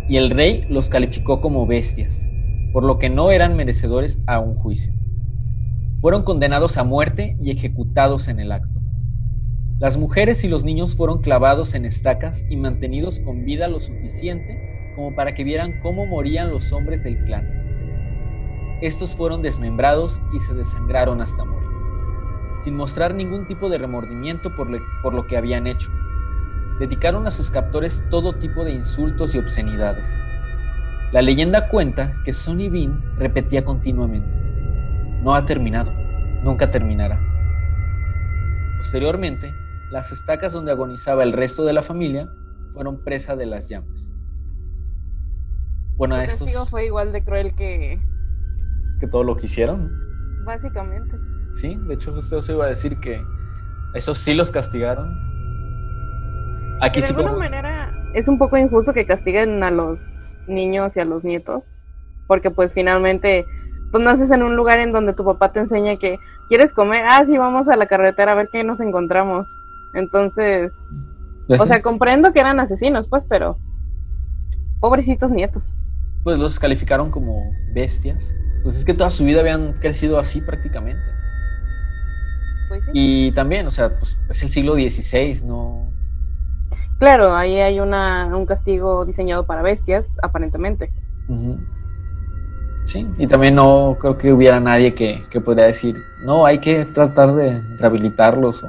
y 0.09 0.17
el 0.19 0.31
rey 0.31 0.67
los 0.69 0.91
calificó 0.91 1.41
como 1.41 1.67
bestias, 1.67 2.29
por 2.73 2.85
lo 2.85 2.99
que 2.99 3.11
no 3.11 3.31
eran 3.31 3.57
merecedores 3.57 4.23
a 4.27 4.41
un 4.41 4.55
juicio. 4.55 4.93
Fueron 6.01 6.25
condenados 6.25 6.79
a 6.79 6.85
muerte 6.85 7.37
y 7.41 7.51
ejecutados 7.51 8.29
en 8.29 8.41
el 8.41 8.53
acto. 8.53 8.81
Las 9.79 9.97
mujeres 9.97 10.45
y 10.45 10.49
los 10.49 10.65
niños 10.65 10.95
fueron 10.95 11.23
clavados 11.23 11.75
en 11.75 11.85
estacas 11.85 12.45
y 12.49 12.57
mantenidos 12.57 13.21
con 13.21 13.45
vida 13.45 13.69
lo 13.69 13.81
suficiente 13.81 14.93
como 14.95 15.15
para 15.15 15.35
que 15.35 15.45
vieran 15.45 15.81
cómo 15.81 16.07
morían 16.07 16.51
los 16.51 16.73
hombres 16.73 17.03
del 17.03 17.19
clan. 17.25 18.79
Estos 18.81 19.17
fueron 19.17 19.43
desmembrados 19.43 20.21
y 20.33 20.41
se 20.41 20.55
desangraron 20.55 21.21
hasta 21.21 21.45
morir, 21.45 21.69
sin 22.61 22.77
mostrar 22.77 23.15
ningún 23.15 23.47
tipo 23.47 23.69
de 23.69 23.79
remordimiento 23.79 24.55
por, 24.55 24.69
lo 24.69 25.27
que 25.27 25.37
habían 25.37 25.67
hecho. 25.67 25.91
Dedicaron 26.79 27.27
a 27.27 27.31
sus 27.31 27.51
captores 27.51 28.05
todo 28.11 28.35
tipo 28.35 28.65
de 28.65 28.73
insultos 28.73 29.35
y 29.35 29.39
obscenidades. 29.39 30.09
La 31.13 31.21
leyenda 31.21 31.69
cuenta 31.69 32.17
que 32.25 32.33
Sonny 32.33 32.71
Bean 32.71 33.03
repetía 33.19 33.65
continuamente, 33.65 34.31
no 35.23 35.35
ha 35.35 35.45
terminado, 35.45 35.93
nunca 36.43 36.71
terminará. 36.71 37.21
Posteriormente, 38.79 39.53
las 39.91 40.11
estacas 40.11 40.55
donde 40.55 40.73
agonizaba 40.73 41.23
el 41.23 41.35
resto 41.35 41.67
de 41.67 41.75
la 41.75 41.83
familia 41.83 42.31
fueron 42.73 43.05
presa 43.05 43.37
de 43.37 43.45
las 43.45 43.69
llamas. 43.69 44.11
Bueno, 45.97 46.15
a 46.15 46.25
estos... 46.25 46.71
fue 46.71 46.87
igual 46.87 47.13
de 47.13 47.23
cruel 47.23 47.55
que... 47.55 48.01
Que 48.99 49.07
todo 49.07 49.23
lo 49.23 49.37
que 49.37 49.45
hicieron. 49.45 49.93
Básicamente. 50.47 51.15
Sí, 51.57 51.77
de 51.89 51.93
hecho 51.93 52.15
usted 52.15 52.39
os 52.39 52.49
iba 52.49 52.65
a 52.65 52.69
decir 52.69 52.99
que 53.01 53.23
esos 53.93 54.17
sí 54.17 54.33
los 54.33 54.51
castigaron. 54.51 55.15
Aquí 56.81 57.03
de 57.03 57.09
alguna 57.09 57.33
manera 57.33 57.93
es 58.15 58.29
un 58.29 58.39
poco 58.39 58.57
injusto 58.57 58.95
que 58.95 59.05
castiguen 59.05 59.63
a 59.63 59.71
los 59.71 60.32
niños 60.49 60.97
y 60.97 61.01
a 61.01 61.05
los 61.05 61.25
nietos, 61.25 61.73
porque 62.27 62.51
pues 62.51 62.75
finalmente 62.75 63.47
pues 63.91 64.03
naces 64.03 64.31
en 64.31 64.43
un 64.43 64.57
lugar 64.57 64.79
en 64.79 64.91
donde 64.91 65.13
tu 65.13 65.25
papá 65.25 65.53
te 65.53 65.61
enseña 65.61 65.97
que 65.97 66.19
quieres 66.49 66.73
comer, 66.73 67.05
ah 67.09 67.23
sí, 67.25 67.37
vamos 67.37 67.69
a 67.69 67.77
la 67.77 67.87
carretera 67.87 68.33
a 68.33 68.35
ver 68.35 68.49
qué 68.51 68.65
nos 68.65 68.81
encontramos. 68.81 69.49
Entonces, 69.95 70.75
pues 71.47 71.61
o 71.61 71.67
sea, 71.67 71.83
comprendo 71.83 72.33
que 72.33 72.41
eran 72.41 72.59
asesinos, 72.59 73.09
pues, 73.09 73.27
pero 73.27 73.59
pobrecitos 74.81 75.31
nietos. 75.31 75.75
Pues 76.25 76.39
los 76.39 76.59
calificaron 76.59 77.11
como 77.11 77.53
bestias. 77.75 78.35
Pues 78.63 78.77
es 78.77 78.85
que 78.85 78.95
toda 78.95 79.11
su 79.11 79.25
vida 79.25 79.41
habían 79.41 79.75
crecido 79.75 80.19
así 80.19 80.41
prácticamente. 80.41 81.05
Pues 82.69 82.85
sí. 82.87 82.91
Y 82.95 83.33
también, 83.33 83.67
o 83.67 83.71
sea, 83.71 83.99
pues 83.99 84.17
es 84.31 84.43
el 84.43 84.49
siglo 84.49 84.75
XVI, 84.75 85.45
¿no? 85.45 85.92
Claro, 87.03 87.35
ahí 87.35 87.59
hay 87.59 87.81
una, 87.81 88.29
un 88.29 88.47
castigo 88.47 89.05
diseñado 89.05 89.45
para 89.45 89.61
bestias, 89.61 90.17
aparentemente. 90.23 90.93
Sí, 92.85 93.09
y 93.19 93.27
también 93.27 93.57
no 93.57 93.97
creo 93.99 94.17
que 94.17 94.33
hubiera 94.33 94.61
nadie 94.61 94.95
que, 94.95 95.27
que 95.29 95.41
podría 95.41 95.65
decir, 95.65 95.97
no, 96.25 96.47
hay 96.47 96.61
que 96.61 96.85
tratar 96.85 97.35
de 97.35 97.61
rehabilitarlos 97.79 98.63
o 98.63 98.69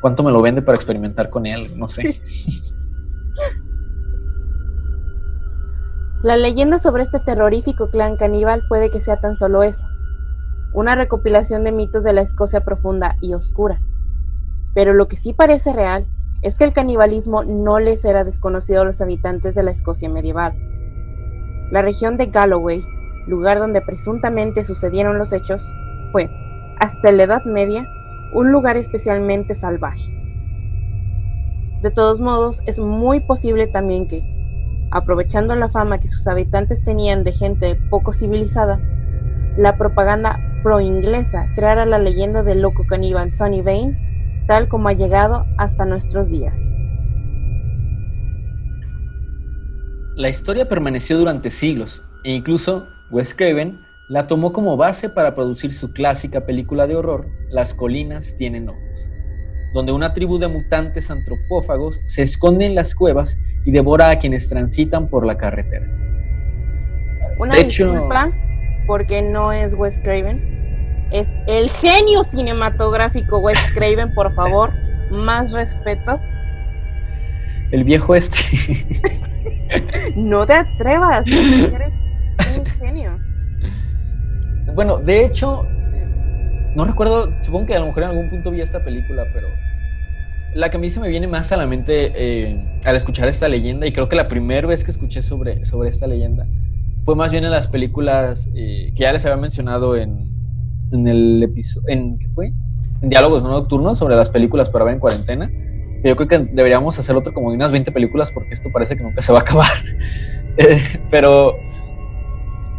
cuánto 0.00 0.22
me 0.22 0.30
lo 0.30 0.40
vende 0.40 0.62
para 0.62 0.76
experimentar 0.76 1.28
con 1.28 1.44
él, 1.44 1.76
no 1.76 1.88
sé. 1.88 2.20
La 6.22 6.36
leyenda 6.36 6.78
sobre 6.78 7.02
este 7.02 7.18
terrorífico 7.18 7.90
clan 7.90 8.16
caníbal 8.16 8.62
puede 8.68 8.92
que 8.92 9.00
sea 9.00 9.16
tan 9.16 9.36
solo 9.36 9.64
eso, 9.64 9.88
una 10.72 10.94
recopilación 10.94 11.64
de 11.64 11.72
mitos 11.72 12.04
de 12.04 12.12
la 12.12 12.22
Escocia 12.22 12.60
profunda 12.60 13.16
y 13.20 13.34
oscura. 13.34 13.80
Pero 14.72 14.92
lo 14.92 15.08
que 15.08 15.16
sí 15.16 15.32
parece 15.32 15.72
real 15.72 16.06
es 16.42 16.56
que 16.56 16.64
el 16.64 16.72
canibalismo 16.72 17.44
no 17.44 17.78
les 17.78 18.04
era 18.04 18.24
desconocido 18.24 18.82
a 18.82 18.84
los 18.84 19.00
habitantes 19.00 19.54
de 19.54 19.62
la 19.62 19.70
Escocia 19.70 20.08
medieval. 20.08 20.54
La 21.70 21.82
región 21.82 22.16
de 22.16 22.26
Galloway, 22.26 22.82
lugar 23.26 23.58
donde 23.58 23.82
presuntamente 23.82 24.64
sucedieron 24.64 25.18
los 25.18 25.32
hechos, 25.32 25.72
fue, 26.12 26.30
hasta 26.78 27.12
la 27.12 27.24
Edad 27.24 27.44
Media, 27.44 27.86
un 28.32 28.52
lugar 28.52 28.76
especialmente 28.76 29.54
salvaje. 29.54 30.10
De 31.82 31.90
todos 31.90 32.20
modos, 32.20 32.62
es 32.66 32.78
muy 32.78 33.20
posible 33.20 33.66
también 33.66 34.06
que, 34.06 34.22
aprovechando 34.90 35.54
la 35.54 35.68
fama 35.68 35.98
que 35.98 36.08
sus 36.08 36.26
habitantes 36.26 36.82
tenían 36.82 37.22
de 37.22 37.32
gente 37.32 37.78
poco 37.90 38.12
civilizada, 38.12 38.80
la 39.56 39.76
propaganda 39.76 40.38
pro-inglesa 40.62 41.48
creara 41.54 41.86
la 41.86 41.98
leyenda 41.98 42.42
del 42.42 42.62
loco 42.62 42.86
caníbal 42.86 43.32
Sonny 43.32 43.62
Vane, 43.62 44.09
tal 44.50 44.66
como 44.66 44.88
ha 44.88 44.94
llegado 44.94 45.46
hasta 45.58 45.84
nuestros 45.84 46.28
días. 46.28 46.72
La 50.16 50.28
historia 50.28 50.68
permaneció 50.68 51.18
durante 51.18 51.50
siglos 51.50 52.02
e 52.24 52.32
incluso 52.32 52.88
Wes 53.12 53.32
Craven 53.32 53.78
la 54.08 54.26
tomó 54.26 54.52
como 54.52 54.76
base 54.76 55.08
para 55.08 55.36
producir 55.36 55.72
su 55.72 55.92
clásica 55.92 56.46
película 56.46 56.88
de 56.88 56.96
horror, 56.96 57.28
Las 57.50 57.74
colinas 57.74 58.34
tienen 58.38 58.68
ojos, 58.68 59.08
donde 59.72 59.92
una 59.92 60.14
tribu 60.14 60.36
de 60.38 60.48
mutantes 60.48 61.12
antropófagos 61.12 62.00
se 62.06 62.22
esconde 62.22 62.66
en 62.66 62.74
las 62.74 62.96
cuevas 62.96 63.38
y 63.64 63.70
devora 63.70 64.10
a 64.10 64.18
quienes 64.18 64.48
transitan 64.48 65.06
por 65.10 65.24
la 65.24 65.38
carretera. 65.38 65.86
Una 67.38 67.54
disculpa, 67.54 68.32
porque 68.88 69.22
no 69.22 69.52
es 69.52 69.74
Wes 69.74 70.00
Craven, 70.00 70.59
es 71.10 71.28
el 71.46 71.70
genio 71.70 72.24
cinematográfico 72.24 73.38
Wes 73.38 73.58
Craven, 73.74 74.14
por 74.14 74.32
favor, 74.34 74.72
más 75.10 75.52
respeto. 75.52 76.20
El 77.70 77.84
viejo 77.84 78.14
este. 78.14 78.38
no 80.16 80.46
te 80.46 80.54
atrevas, 80.54 81.26
eres 81.26 81.94
un 82.58 82.66
genio. 82.66 83.18
Bueno, 84.74 84.98
de 84.98 85.24
hecho, 85.24 85.66
no 86.76 86.84
recuerdo, 86.84 87.32
supongo 87.42 87.66
que 87.66 87.74
a 87.74 87.80
lo 87.80 87.86
mejor 87.86 88.04
en 88.04 88.08
algún 88.10 88.30
punto 88.30 88.50
vi 88.50 88.60
esta 88.60 88.84
película, 88.84 89.24
pero 89.34 89.48
la 90.54 90.70
que 90.70 90.76
a 90.76 90.80
mí 90.80 90.90
se 90.90 91.00
me 91.00 91.08
viene 91.08 91.26
más 91.26 91.52
a 91.52 91.56
la 91.56 91.66
mente 91.66 92.12
eh, 92.14 92.80
al 92.84 92.96
escuchar 92.96 93.28
esta 93.28 93.48
leyenda, 93.48 93.86
y 93.86 93.92
creo 93.92 94.08
que 94.08 94.16
la 94.16 94.28
primera 94.28 94.66
vez 94.66 94.84
que 94.84 94.90
escuché 94.90 95.22
sobre, 95.22 95.64
sobre 95.64 95.88
esta 95.88 96.06
leyenda 96.06 96.46
fue 97.04 97.16
más 97.16 97.32
bien 97.32 97.44
en 97.44 97.50
las 97.50 97.66
películas 97.66 98.48
eh, 98.54 98.92
que 98.94 99.02
ya 99.02 99.12
les 99.12 99.24
había 99.24 99.36
mencionado 99.36 99.96
en, 99.96 100.29
en 100.92 101.08
el 101.08 101.42
episodio, 101.42 101.88
en, 101.88 102.18
¿qué 102.18 102.28
fue? 102.34 102.52
En 103.02 103.08
Diálogos 103.08 103.42
no 103.42 103.50
Nocturnos 103.50 103.98
sobre 103.98 104.16
las 104.16 104.28
películas 104.28 104.68
para 104.70 104.84
ver 104.84 104.94
en 104.94 105.00
cuarentena. 105.00 105.50
Yo 106.04 106.16
creo 106.16 106.28
que 106.28 106.38
deberíamos 106.38 106.98
hacer 106.98 107.16
otro 107.16 107.32
como 107.32 107.50
de 107.50 107.56
unas 107.56 107.72
20 107.72 107.92
películas 107.92 108.30
porque 108.32 108.54
esto 108.54 108.70
parece 108.72 108.96
que 108.96 109.02
nunca 109.02 109.22
se 109.22 109.32
va 109.32 109.38
a 109.38 109.42
acabar. 109.42 109.66
Eh, 110.56 110.82
pero 111.10 111.54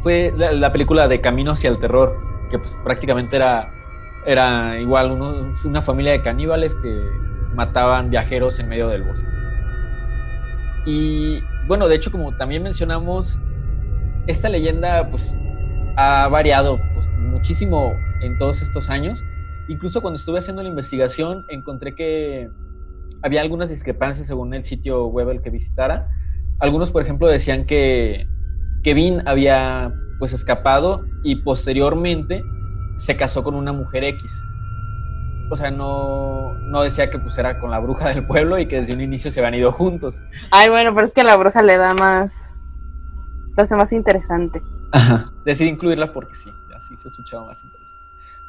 fue 0.01 0.33
la, 0.35 0.71
película 0.73 1.07
de 1.07 1.21
Camino 1.21 1.51
hacia 1.51 1.69
el 1.69 1.79
Terror, 1.79 2.19
que 2.51 2.59
pues 2.59 2.77
prácticamente 2.83 3.37
era, 3.37 3.71
era 4.25 4.77
igual 4.77 5.11
una 5.11 5.81
familia 5.81 6.11
de 6.11 6.21
caníbales 6.21 6.75
que 6.75 6.93
mataban 7.55 8.09
viajeros 8.09 8.59
en 8.59 8.67
medio 8.67 8.89
del 8.89 9.03
bosque. 9.03 9.29
Y 10.85 11.39
bueno, 11.65 11.87
de 11.87 11.95
hecho, 11.95 12.11
como 12.11 12.35
también 12.35 12.61
mencionamos, 12.61 13.39
esta 14.27 14.49
leyenda 14.49 15.09
pues 15.09 15.37
ha 15.97 16.27
variado 16.27 16.79
pues, 16.93 17.07
muchísimo 17.17 17.93
en 18.21 18.37
todos 18.37 18.61
estos 18.61 18.89
años. 18.89 19.23
Incluso 19.67 20.01
cuando 20.01 20.17
estuve 20.17 20.39
haciendo 20.39 20.63
la 20.63 20.69
investigación 20.69 21.45
encontré 21.49 21.95
que 21.95 22.49
había 23.23 23.41
algunas 23.41 23.69
discrepancias 23.69 24.27
según 24.27 24.53
el 24.53 24.63
sitio 24.63 25.07
web 25.07 25.29
el 25.29 25.41
que 25.41 25.49
visitara. 25.49 26.09
Algunos, 26.59 26.91
por 26.91 27.01
ejemplo, 27.03 27.27
decían 27.27 27.65
que 27.65 28.27
Kevin 28.83 29.27
había 29.27 29.93
pues 30.19 30.33
escapado 30.33 31.05
y 31.23 31.37
posteriormente 31.37 32.43
se 32.97 33.17
casó 33.17 33.43
con 33.43 33.55
una 33.55 33.73
mujer 33.73 34.03
X. 34.03 34.31
O 35.49 35.57
sea, 35.57 35.71
no, 35.71 36.53
no 36.53 36.81
decía 36.81 37.09
que 37.09 37.19
pues 37.19 37.37
era 37.37 37.59
con 37.59 37.71
la 37.71 37.79
bruja 37.79 38.09
del 38.09 38.25
pueblo 38.25 38.57
y 38.57 38.67
que 38.67 38.77
desde 38.77 38.93
un 38.93 39.01
inicio 39.01 39.31
se 39.31 39.39
habían 39.39 39.55
ido 39.55 39.71
juntos. 39.71 40.23
Ay, 40.51 40.69
bueno, 40.69 40.93
pero 40.93 41.05
es 41.05 41.13
que 41.13 41.23
la 41.23 41.35
bruja 41.35 41.61
le 41.61 41.77
da 41.77 41.93
más... 41.93 42.57
lo 43.57 43.63
hace 43.63 43.75
más 43.75 43.91
interesante. 43.91 44.61
Ajá, 44.91 45.31
decidí 45.45 45.69
incluirla 45.69 46.11
porque 46.13 46.35
sí, 46.35 46.51
así 46.75 46.95
se 46.95 47.07
escuchaba 47.07 47.45
más 47.45 47.63
interesante. 47.63 48.01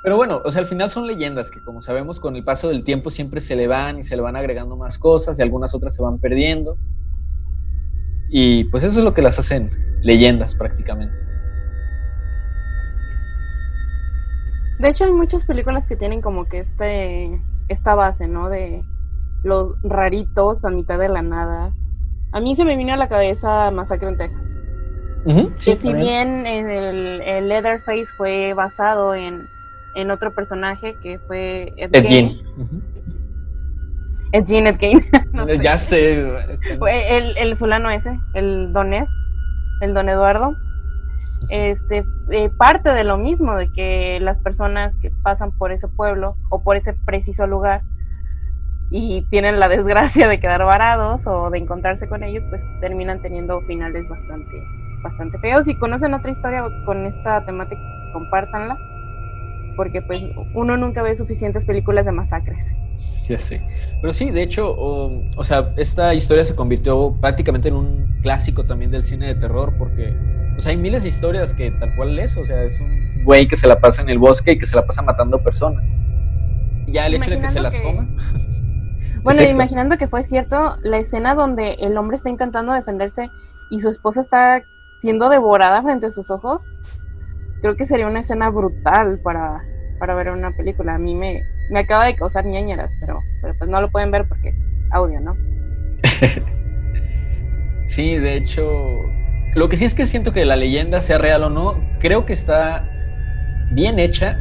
Pero 0.02 0.16
bueno, 0.16 0.42
o 0.44 0.50
sea, 0.50 0.62
al 0.62 0.66
final 0.66 0.90
son 0.90 1.06
leyendas 1.06 1.50
que 1.50 1.62
como 1.62 1.80
sabemos 1.80 2.18
con 2.18 2.34
el 2.34 2.42
paso 2.42 2.68
del 2.68 2.82
tiempo 2.82 3.10
siempre 3.10 3.40
se 3.40 3.54
le 3.54 3.68
van 3.68 4.00
y 4.00 4.02
se 4.02 4.16
le 4.16 4.22
van 4.22 4.34
agregando 4.34 4.76
más 4.76 4.98
cosas 4.98 5.38
y 5.38 5.42
algunas 5.42 5.74
otras 5.74 5.94
se 5.94 6.02
van 6.02 6.18
perdiendo. 6.18 6.76
Y 8.28 8.64
pues 8.64 8.82
eso 8.82 8.98
es 8.98 9.04
lo 9.04 9.14
que 9.14 9.22
las 9.22 9.38
hacen 9.38 9.70
leyendas 10.02 10.56
prácticamente. 10.56 11.14
De 14.80 14.88
hecho, 14.88 15.04
hay 15.04 15.12
muchas 15.12 15.44
películas 15.44 15.86
que 15.86 15.94
tienen 15.94 16.20
como 16.20 16.46
que 16.46 16.58
este 16.58 17.40
esta 17.68 17.94
base, 17.94 18.26
¿no? 18.26 18.48
De 18.48 18.82
los 19.44 19.76
raritos 19.84 20.64
a 20.64 20.70
mitad 20.70 20.98
de 20.98 21.08
la 21.08 21.22
nada. 21.22 21.72
A 22.32 22.40
mí 22.40 22.56
se 22.56 22.64
me 22.64 22.76
vino 22.76 22.92
a 22.92 22.96
la 22.96 23.08
cabeza 23.08 23.70
Masacre 23.70 24.08
en 24.08 24.16
Texas. 24.16 24.56
Que 25.24 25.76
si 25.76 25.92
bien 25.92 26.46
el, 26.46 27.20
el, 27.22 27.48
Leatherface 27.48 28.06
fue 28.16 28.54
basado 28.54 29.14
en 29.14 29.48
en 29.94 30.10
otro 30.10 30.34
personaje 30.34 30.94
que 30.94 31.18
fue 31.18 31.72
Ed, 31.76 31.90
Ed 31.92 32.06
Gein. 32.06 32.42
Ed 34.32 34.44
Gein, 34.46 34.66
Ed 34.66 34.76
Gein. 34.78 35.06
no 35.32 35.46
sé. 35.46 35.58
Ya 35.58 35.78
sé. 35.78 36.52
Este... 36.52 36.78
El, 37.10 37.36
el, 37.36 37.56
fulano 37.56 37.90
ese, 37.90 38.18
el 38.34 38.72
Don 38.72 38.92
Ed, 38.92 39.06
el 39.80 39.94
Don 39.94 40.08
Eduardo. 40.08 40.56
Este, 41.48 42.04
eh, 42.30 42.50
parte 42.56 42.90
de 42.90 43.04
lo 43.04 43.18
mismo, 43.18 43.56
de 43.56 43.70
que 43.72 44.20
las 44.20 44.38
personas 44.38 44.96
que 44.98 45.10
pasan 45.22 45.50
por 45.58 45.72
ese 45.72 45.88
pueblo 45.88 46.36
o 46.50 46.62
por 46.62 46.76
ese 46.76 46.92
preciso 46.92 47.46
lugar 47.48 47.82
y 48.90 49.26
tienen 49.28 49.58
la 49.58 49.68
desgracia 49.68 50.28
de 50.28 50.38
quedar 50.38 50.64
varados 50.64 51.26
o 51.26 51.50
de 51.50 51.58
encontrarse 51.58 52.08
con 52.08 52.22
ellos, 52.22 52.44
pues 52.48 52.62
terminan 52.80 53.20
teniendo 53.22 53.60
finales 53.60 54.08
bastante, 54.08 54.56
bastante 55.02 55.38
feos. 55.38 55.66
Si 55.66 55.74
conocen 55.74 56.14
otra 56.14 56.30
historia 56.30 56.64
con 56.84 57.06
esta 57.06 57.44
temática, 57.44 57.80
pues 58.00 58.12
compártanla, 58.12 58.78
porque 59.76 60.02
pues 60.02 60.22
uno 60.54 60.76
nunca 60.76 61.02
ve 61.02 61.14
suficientes 61.14 61.64
películas 61.64 62.06
de 62.06 62.12
masacres. 62.12 62.74
Ya 63.28 63.38
sé. 63.38 63.62
Pero 64.00 64.14
sí, 64.14 64.30
de 64.30 64.42
hecho, 64.42 64.70
o, 64.70 65.22
o 65.36 65.44
sea, 65.44 65.72
esta 65.76 66.14
historia 66.14 66.44
se 66.44 66.54
convirtió 66.54 67.16
prácticamente 67.20 67.68
en 67.68 67.74
un 67.74 68.18
clásico 68.22 68.64
también 68.64 68.90
del 68.90 69.04
cine 69.04 69.26
de 69.26 69.34
terror, 69.36 69.74
porque 69.78 70.16
o 70.56 70.60
sea, 70.60 70.70
hay 70.70 70.76
miles 70.76 71.02
de 71.02 71.08
historias 71.08 71.54
que 71.54 71.70
tal 71.72 71.94
cual 71.96 72.18
es, 72.18 72.36
o 72.36 72.44
sea, 72.44 72.62
es 72.62 72.78
un 72.80 73.24
güey 73.24 73.48
que 73.48 73.56
se 73.56 73.66
la 73.66 73.80
pasa 73.80 74.02
en 74.02 74.10
el 74.10 74.18
bosque 74.18 74.52
y 74.52 74.58
que 74.58 74.66
se 74.66 74.76
la 74.76 74.84
pasa 74.84 75.02
matando 75.02 75.42
personas. 75.42 75.84
Y 76.86 76.92
ya 76.92 77.06
el 77.06 77.14
hecho 77.14 77.30
de 77.30 77.40
que 77.40 77.48
se 77.48 77.60
las 77.60 77.74
que... 77.74 77.82
coma. 77.82 78.08
Bueno, 79.22 79.40
imaginando 79.42 79.98
que 79.98 80.08
fue 80.08 80.24
cierto, 80.24 80.76
la 80.82 80.98
escena 80.98 81.36
donde 81.36 81.74
el 81.74 81.96
hombre 81.96 82.16
está 82.16 82.28
intentando 82.28 82.72
defenderse 82.72 83.30
y 83.70 83.78
su 83.78 83.88
esposa 83.88 84.20
está 84.20 84.64
siendo 85.02 85.28
devorada 85.28 85.82
frente 85.82 86.06
a 86.06 86.10
sus 86.12 86.30
ojos, 86.30 86.72
creo 87.60 87.74
que 87.74 87.86
sería 87.86 88.06
una 88.06 88.20
escena 88.20 88.50
brutal 88.50 89.18
para, 89.18 89.64
para 89.98 90.14
ver 90.14 90.30
una 90.30 90.56
película. 90.56 90.94
A 90.94 90.98
mí 90.98 91.16
me, 91.16 91.42
me 91.70 91.80
acaba 91.80 92.06
de 92.06 92.14
causar 92.14 92.46
ñañeras, 92.46 92.94
pero, 93.00 93.18
pero 93.40 93.52
pues 93.58 93.68
no 93.68 93.80
lo 93.80 93.90
pueden 93.90 94.12
ver 94.12 94.28
porque 94.28 94.54
audio, 94.92 95.20
¿no? 95.20 95.36
sí, 97.86 98.16
de 98.16 98.36
hecho, 98.36 98.62
lo 99.56 99.68
que 99.68 99.74
sí 99.74 99.86
es 99.86 99.94
que 99.94 100.06
siento 100.06 100.32
que 100.32 100.44
la 100.44 100.54
leyenda, 100.54 101.00
sea 101.00 101.18
real 101.18 101.42
o 101.42 101.50
no, 101.50 101.80
creo 101.98 102.24
que 102.24 102.32
está 102.32 102.88
bien 103.72 103.98
hecha 103.98 104.38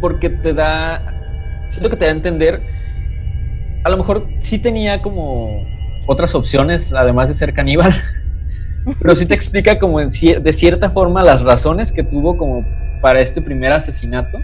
porque 0.00 0.30
te 0.30 0.54
da, 0.54 1.02
siento 1.68 1.90
que 1.90 1.96
te 1.96 2.04
da 2.04 2.12
a 2.12 2.14
entender 2.14 2.62
a 3.82 3.90
lo 3.90 3.96
mejor 3.96 4.28
sí 4.38 4.60
tenía 4.60 5.02
como 5.02 5.66
otras 6.06 6.34
opciones, 6.36 6.92
además 6.92 7.26
de 7.26 7.34
ser 7.34 7.54
caníbal, 7.54 7.92
pero 9.00 9.14
sí 9.16 9.26
te 9.26 9.34
explica 9.34 9.78
como 9.78 10.00
en, 10.00 10.08
de 10.08 10.52
cierta 10.52 10.90
forma 10.90 11.22
las 11.22 11.42
razones 11.42 11.92
que 11.92 12.02
tuvo 12.02 12.36
como 12.36 12.64
para 13.00 13.20
este 13.20 13.40
primer 13.42 13.72
asesinato. 13.72 14.38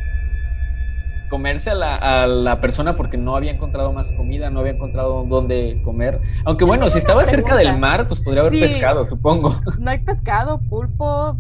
Comerse 1.29 1.71
a 1.71 1.75
la, 1.75 1.97
a 1.97 2.27
la 2.27 2.61
persona 2.61 2.95
porque 2.95 3.17
no 3.17 3.35
había 3.35 3.53
encontrado 3.53 3.93
más 3.93 4.13
comida, 4.13 4.51
no 4.51 4.61
había 4.61 4.73
encontrado 4.73 5.25
dónde 5.25 5.81
comer. 5.85 6.21
Aunque 6.45 6.65
bueno, 6.65 6.89
si 6.91 6.99
estaba 6.99 7.25
cerca 7.25 7.57
del 7.57 7.79
mar, 7.79 8.07
pues 8.07 8.21
podría 8.21 8.43
haber 8.43 8.55
sí, 8.55 8.61
pescado, 8.61 9.05
supongo. 9.05 9.55
No 9.81 9.91
hay 9.91 9.99
pescado, 10.01 10.61
pulpo, 10.69 11.37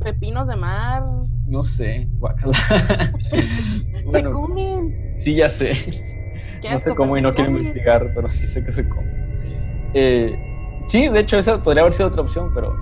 pepinos 0.00 0.48
de 0.48 0.56
mar. 0.56 1.04
No 1.46 1.62
sé, 1.62 2.08
guacala. 2.18 2.52
Se 4.12 4.24
comen. 4.24 5.12
Sí, 5.14 5.34
ya 5.34 5.48
sé 5.48 5.72
no 6.70 6.80
sé 6.80 6.94
cómo 6.94 7.16
y 7.16 7.22
no 7.22 7.34
quiero 7.34 7.50
investigar, 7.50 8.12
pero 8.14 8.28
sí 8.28 8.46
sé 8.46 8.64
que 8.64 8.72
se 8.72 8.88
come. 8.88 9.10
Eh, 9.94 10.36
sí, 10.86 11.08
de 11.08 11.20
hecho, 11.20 11.38
esa 11.38 11.62
podría 11.62 11.82
haber 11.82 11.92
sido 11.92 12.08
otra 12.08 12.22
opción, 12.22 12.50
pero. 12.54 12.76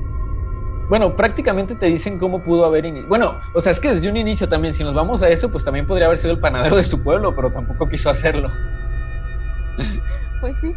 Bueno, 0.89 1.15
prácticamente 1.15 1.77
te 1.77 1.87
dicen 1.87 2.19
cómo 2.19 2.43
pudo 2.43 2.65
haber. 2.65 3.07
Bueno, 3.07 3.39
o 3.55 3.61
sea, 3.61 3.71
es 3.71 3.79
que 3.79 3.93
desde 3.93 4.11
un 4.11 4.17
inicio 4.17 4.49
también, 4.49 4.75
si 4.75 4.83
nos 4.83 4.93
vamos 4.93 5.23
a 5.23 5.29
eso, 5.29 5.51
pues 5.51 5.65
también 5.65 5.87
podría 5.87 6.07
haber 6.07 6.19
sido 6.19 6.33
el 6.33 6.41
panadero 6.41 6.77
de 6.77 6.85
su 6.85 7.03
pueblo, 7.03 7.35
pero 7.35 7.53
tampoco 7.53 7.89
quiso 7.89 8.11
hacerlo. 8.11 8.49
Pues 10.41 10.57
sí. 10.61 10.75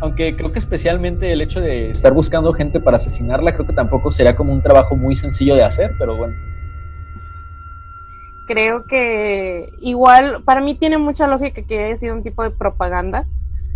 Aunque 0.00 0.36
creo 0.36 0.52
que 0.52 0.58
especialmente 0.58 1.32
el 1.32 1.40
hecho 1.40 1.60
de 1.60 1.90
estar 1.90 2.12
buscando 2.12 2.52
gente 2.52 2.80
para 2.80 2.98
asesinarla, 2.98 3.54
creo 3.54 3.66
que 3.66 3.72
tampoco 3.72 4.12
sería 4.12 4.36
como 4.36 4.52
un 4.52 4.60
trabajo 4.60 4.94
muy 4.94 5.14
sencillo 5.14 5.54
de 5.54 5.62
hacer, 5.62 5.92
pero 5.98 6.16
bueno 6.16 6.34
creo 8.46 8.84
que 8.84 9.72
igual 9.80 10.42
para 10.44 10.60
mí 10.60 10.74
tiene 10.74 10.98
mucha 10.98 11.26
lógica 11.26 11.62
que 11.62 11.84
haya 11.84 11.96
sido 11.96 12.14
un 12.14 12.22
tipo 12.22 12.42
de 12.42 12.50
propaganda. 12.50 13.26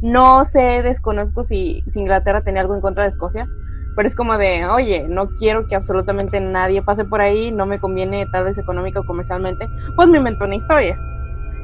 No 0.01 0.45
sé, 0.45 0.83
desconozco 0.83 1.45
si, 1.45 1.83
Inglaterra 1.95 2.43
tenía 2.43 2.61
algo 2.61 2.75
en 2.75 2.81
contra 2.81 3.03
de 3.03 3.09
Escocia, 3.09 3.49
pero 3.97 4.07
es 4.07 4.15
como 4.15 4.39
de, 4.39 4.65
oye, 4.67 5.07
no 5.09 5.29
quiero 5.31 5.67
que 5.67 5.75
absolutamente 5.75 6.41
nadie 6.41 6.83
pase 6.83 7.05
por 7.05 7.21
ahí, 7.21 7.51
no 7.51 7.67
me 7.67 7.81
conviene 7.81 8.27
tal 8.31 8.45
vez 8.45 8.59
económica 8.59 9.01
o 9.01 9.05
comercialmente, 9.05 9.67
pues 9.97 10.09
me 10.09 10.19
inventó 10.19 10.45
una 10.45 10.55
historia. 10.55 10.97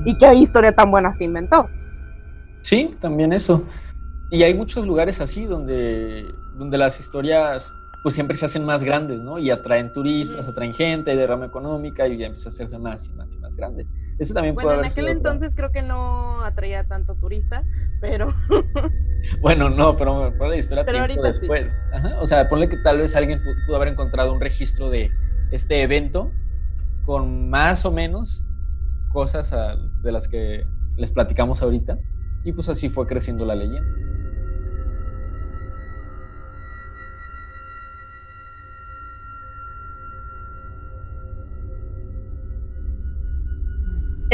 ¿Y 0.05 0.19
qué 0.19 0.35
historia 0.35 0.75
tan 0.75 0.91
buena 0.91 1.13
se 1.13 1.25
inventó? 1.25 1.69
Sí, 2.63 2.97
también 3.01 3.33
eso. 3.33 3.65
Y 4.31 4.43
hay 4.43 4.55
muchos 4.55 4.85
lugares 4.87 5.21
así 5.21 5.45
donde, 5.45 6.35
donde 6.57 6.77
las 6.77 6.99
historias 6.99 7.73
pues 8.05 8.15
siempre 8.15 8.37
se 8.37 8.45
hacen 8.45 8.67
más 8.67 8.85
grandes, 8.85 9.19
¿no? 9.23 9.39
Y 9.39 9.51
atraen 9.51 9.91
turistas, 9.91 10.47
atraen 10.47 10.75
gente, 10.75 11.11
hay 11.11 11.17
derrama 11.17 11.47
económica 11.47 12.07
y 12.07 12.19
ya 12.19 12.27
empieza 12.27 12.51
a 12.51 12.53
hacerse 12.53 12.79
más 12.79 13.09
y 13.09 13.13
más 13.15 13.33
y 13.33 13.39
más 13.39 13.57
grande. 13.57 13.87
Eso 14.19 14.35
también 14.35 14.55
bueno, 14.55 14.67
puede 14.67 14.77
haber 14.77 14.87
en 14.87 14.93
aquel 14.93 15.09
entonces 15.09 15.55
creo 15.57 15.73
que 15.73 15.81
no 15.81 16.45
atraía 16.45 16.87
tanto 16.87 17.15
turista, 17.15 17.65
pero... 18.03 18.35
bueno, 19.41 19.71
no, 19.71 19.97
pero 19.97 20.37
por 20.37 20.49
la 20.51 20.57
historia 20.57 20.85
pero 20.85 21.07
tiempo 21.07 21.23
después. 21.23 21.71
Sí. 21.71 21.77
Ajá. 21.95 22.21
O 22.21 22.27
sea, 22.27 22.47
ponle 22.47 22.69
que 22.69 22.77
tal 22.77 22.99
vez 22.99 23.17
alguien 23.17 23.41
pudo 23.67 23.77
haber 23.77 23.89
encontrado 23.89 24.35
un 24.35 24.41
registro 24.43 24.91
de 24.91 25.11
este 25.51 25.81
evento 25.81 26.31
con 27.07 27.49
más 27.49 27.87
o 27.87 27.91
menos 27.91 28.45
cosas 29.15 29.55
a, 29.55 29.77
de 30.03 30.13
las 30.13 30.29
que 30.29 30.67
les 30.99 31.11
platicamos 31.11 31.63
ahorita 31.63 31.99
y 32.45 32.53
pues 32.53 32.69
así 32.69 32.91
fue 32.91 33.07
creciendo 33.07 33.47
la 33.47 33.55
leyenda. 33.55 34.14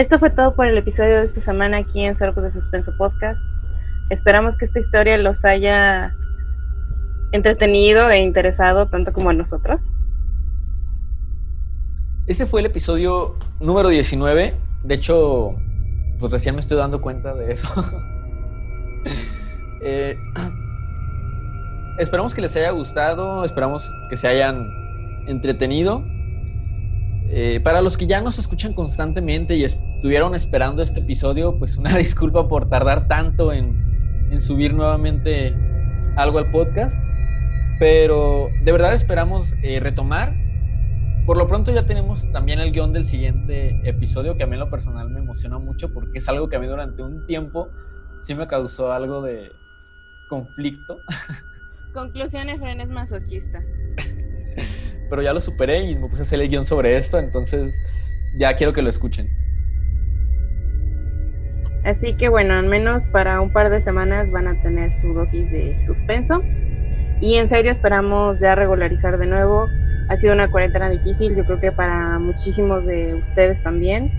Esto 0.01 0.19
fue 0.19 0.31
todo 0.31 0.55
por 0.55 0.67
el 0.67 0.79
episodio 0.79 1.19
de 1.19 1.25
esta 1.25 1.43
semana 1.43 1.77
aquí 1.77 2.03
en 2.03 2.15
Sorbos 2.15 2.43
de 2.43 2.51
Suspenso 2.51 2.91
Podcast. 2.97 3.39
Esperamos 4.09 4.57
que 4.57 4.65
esta 4.65 4.79
historia 4.81 5.19
los 5.19 5.45
haya 5.45 6.15
entretenido 7.33 8.09
e 8.09 8.21
interesado 8.21 8.89
tanto 8.89 9.13
como 9.13 9.29
a 9.29 9.35
nosotros. 9.35 9.83
Este 12.27 12.47
fue 12.47 12.61
el 12.61 12.67
episodio 12.69 13.37
número 13.61 13.91
19. 13.91 14.55
De 14.85 14.95
hecho, 14.95 15.57
pues 16.19 16.33
recién 16.33 16.55
me 16.55 16.63
estoy 16.63 16.79
dando 16.79 17.03
cuenta 17.03 17.35
de 17.35 17.53
eso. 17.53 17.69
eh, 19.83 20.17
esperamos 21.99 22.33
que 22.33 22.41
les 22.41 22.57
haya 22.57 22.71
gustado, 22.71 23.45
esperamos 23.45 23.93
que 24.09 24.17
se 24.17 24.29
hayan 24.29 24.67
entretenido. 25.27 26.03
Eh, 27.33 27.61
para 27.63 27.81
los 27.81 27.97
que 27.97 28.09
ya 28.09 28.21
nos 28.21 28.41
escuchan 28.41 28.75
constantemente 28.75 29.57
y 29.57 29.63
estuvieron 29.63 30.35
esperando 30.35 30.83
este 30.83 30.99
episodio, 30.99 31.57
pues 31.59 31.77
una 31.77 31.97
disculpa 31.97 32.49
por 32.49 32.69
tardar 32.69 33.07
tanto 33.07 33.53
en, 33.53 34.29
en 34.31 34.41
subir 34.41 34.75
nuevamente 34.75 35.55
algo 36.17 36.39
al 36.39 36.51
podcast. 36.51 36.97
Pero 37.79 38.49
de 38.63 38.73
verdad 38.73 38.93
esperamos 38.93 39.55
eh, 39.63 39.79
retomar. 39.81 40.35
Por 41.25 41.37
lo 41.37 41.47
pronto 41.47 41.73
ya 41.73 41.87
tenemos 41.87 42.31
también 42.33 42.59
el 42.59 42.73
guion 42.73 42.93
del 42.93 43.05
siguiente 43.05 43.81
episodio, 43.89 44.37
que 44.37 44.43
a 44.43 44.47
mí 44.47 44.55
en 44.55 44.61
lo 44.61 44.71
personal 44.71 45.09
me 45.11 45.21
emociona 45.21 45.59
mucho 45.59 45.93
porque 45.93 46.19
es 46.19 46.29
algo 46.29 46.49
que 46.49 46.57
a 46.57 46.59
mí 46.59 46.67
durante 46.67 47.03
un 47.03 47.27
tiempo 47.27 47.69
sí 48.21 48.35
me 48.35 48.49
causó 48.49 48.93
algo 48.93 49.23
de 49.23 49.53
conflicto. 50.29 50.99
Conclusiones, 51.95 52.59
Fren 52.59 52.81
es 52.81 52.91
masoquista. 52.91 53.63
pero 55.11 55.23
ya 55.23 55.33
lo 55.33 55.41
superé 55.41 55.85
y 55.85 55.97
me 55.97 56.09
puse 56.09 56.23
a 56.23 56.23
hacer 56.23 56.41
el 56.41 56.49
guion 56.49 56.65
sobre 56.65 56.97
esto, 56.97 57.19
entonces 57.19 57.75
ya 58.39 58.55
quiero 58.55 58.73
que 58.73 58.81
lo 58.81 58.89
escuchen. 58.89 59.29
Así 61.85 62.15
que 62.15 62.29
bueno, 62.29 62.55
al 62.55 62.67
menos 62.67 63.07
para 63.09 63.41
un 63.41 63.53
par 63.53 63.71
de 63.71 63.81
semanas 63.81 64.31
van 64.31 64.47
a 64.47 64.63
tener 64.63 64.93
su 64.93 65.13
dosis 65.13 65.51
de 65.51 65.83
suspenso. 65.85 66.43
Y 67.21 67.35
en 67.37 67.49
serio 67.49 67.71
esperamos 67.71 68.41
ya 68.41 68.55
regularizar 68.55 69.19
de 69.19 69.27
nuevo. 69.27 69.67
Ha 70.09 70.17
sido 70.17 70.33
una 70.33 70.51
cuarentena 70.51 70.89
difícil, 70.89 71.37
yo 71.37 71.45
creo 71.45 71.61
que 71.61 71.73
para 71.73 72.19
muchísimos 72.19 72.87
de 72.87 73.15
ustedes 73.15 73.63
también. 73.63 74.11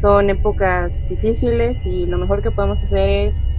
Son 0.00 0.28
épocas 0.28 1.06
difíciles 1.08 1.84
y 1.86 2.06
lo 2.06 2.18
mejor 2.18 2.42
que 2.42 2.50
podemos 2.50 2.82
hacer 2.82 3.08
es 3.08 3.50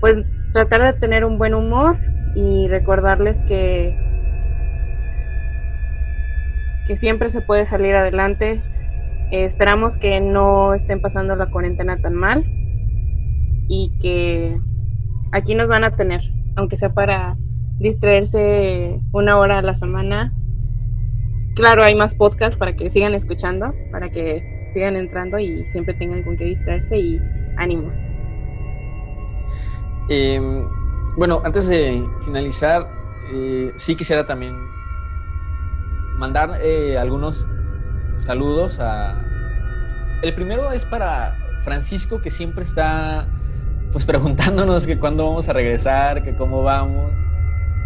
pues 0.00 0.18
tratar 0.52 0.94
de 0.94 1.00
tener 1.00 1.24
un 1.24 1.38
buen 1.38 1.54
humor 1.54 1.98
y 2.34 2.68
recordarles 2.68 3.42
que 3.44 3.96
que 6.90 6.96
siempre 6.96 7.30
se 7.30 7.40
puede 7.40 7.66
salir 7.66 7.94
adelante. 7.94 8.60
Eh, 9.30 9.44
esperamos 9.44 9.96
que 9.96 10.20
no 10.20 10.74
estén 10.74 11.00
pasando 11.00 11.36
la 11.36 11.46
cuarentena 11.46 12.00
tan 12.02 12.14
mal 12.14 12.44
y 13.68 13.92
que 14.00 14.60
aquí 15.30 15.54
nos 15.54 15.68
van 15.68 15.84
a 15.84 15.94
tener, 15.94 16.20
aunque 16.56 16.76
sea 16.76 16.92
para 16.92 17.36
distraerse 17.78 19.00
una 19.12 19.38
hora 19.38 19.58
a 19.58 19.62
la 19.62 19.76
semana. 19.76 20.34
Claro, 21.54 21.84
hay 21.84 21.94
más 21.94 22.16
podcasts 22.16 22.58
para 22.58 22.74
que 22.74 22.90
sigan 22.90 23.14
escuchando, 23.14 23.72
para 23.92 24.10
que 24.10 24.72
sigan 24.74 24.96
entrando 24.96 25.38
y 25.38 25.68
siempre 25.68 25.94
tengan 25.94 26.24
con 26.24 26.36
qué 26.36 26.46
distraerse 26.46 26.98
y 26.98 27.20
ánimos. 27.56 28.00
Em, 30.08 30.66
bueno, 31.16 31.40
antes 31.44 31.68
de 31.68 32.04
finalizar, 32.24 32.90
eh, 33.32 33.70
sí 33.76 33.94
quisiera 33.94 34.26
también 34.26 34.56
mandar 36.20 36.60
eh, 36.60 36.98
algunos 36.98 37.46
saludos 38.14 38.78
a... 38.78 39.18
El 40.20 40.34
primero 40.34 40.70
es 40.70 40.84
para 40.84 41.34
Francisco, 41.64 42.20
que 42.20 42.28
siempre 42.28 42.62
está 42.62 43.26
pues 43.90 44.04
preguntándonos 44.06 44.86
que 44.86 44.98
cuándo 44.98 45.26
vamos 45.26 45.48
a 45.48 45.54
regresar, 45.54 46.22
que 46.22 46.36
cómo 46.36 46.62
vamos. 46.62 47.10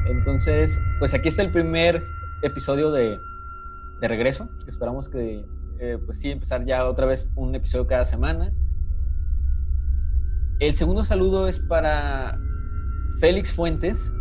Entonces, 0.06 0.82
pues 0.98 1.14
aquí 1.14 1.28
está 1.28 1.42
el 1.42 1.52
primer 1.52 2.02
episodio 2.42 2.90
de, 2.90 3.20
de 4.00 4.08
regreso. 4.08 4.48
Esperamos 4.66 5.08
que, 5.08 5.44
eh, 5.78 5.98
pues 6.04 6.20
sí, 6.20 6.32
empezar 6.32 6.66
ya 6.66 6.86
otra 6.86 7.06
vez 7.06 7.30
un 7.36 7.54
episodio 7.54 7.86
cada 7.86 8.04
semana. 8.04 8.52
El 10.58 10.74
segundo 10.74 11.04
saludo 11.04 11.46
es 11.46 11.60
para 11.60 12.36
Félix 13.20 13.52
Fuentes, 13.52 14.12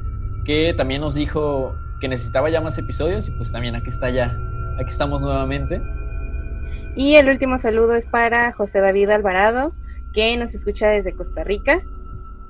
que 0.46 0.76
también 0.76 1.02
nos 1.02 1.16
dijo 1.16 1.76
que 2.04 2.10
necesitaba 2.10 2.50
ya 2.50 2.60
más 2.60 2.78
episodios 2.78 3.30
y 3.30 3.32
pues 3.32 3.54
también 3.54 3.78
aquí 3.78 3.88
está 3.88 4.10
ya, 4.10 4.38
aquí 4.78 4.90
estamos 4.90 5.22
nuevamente. 5.22 5.82
Y 6.98 7.16
el 7.16 7.30
último 7.30 7.58
saludo 7.58 7.96
es 7.96 8.08
para 8.08 8.52
José 8.52 8.82
David 8.82 9.10
Alvarado, 9.10 9.74
que 10.14 10.36
nos 10.36 10.54
escucha 10.54 10.90
desde 10.90 11.14
Costa 11.14 11.46
Rica. 11.46 11.82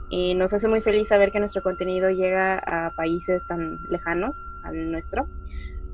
Y 0.10 0.34
nos 0.34 0.54
hace 0.54 0.68
muy 0.68 0.82
feliz 0.82 1.10
saber 1.10 1.32
que 1.32 1.40
nuestro 1.40 1.62
contenido 1.62 2.10
llega 2.10 2.58
a 2.58 2.96
países 2.96 3.46
tan 3.46 3.78
lejanos 3.92 4.36
al 4.64 4.92
nuestro. 4.92 5.28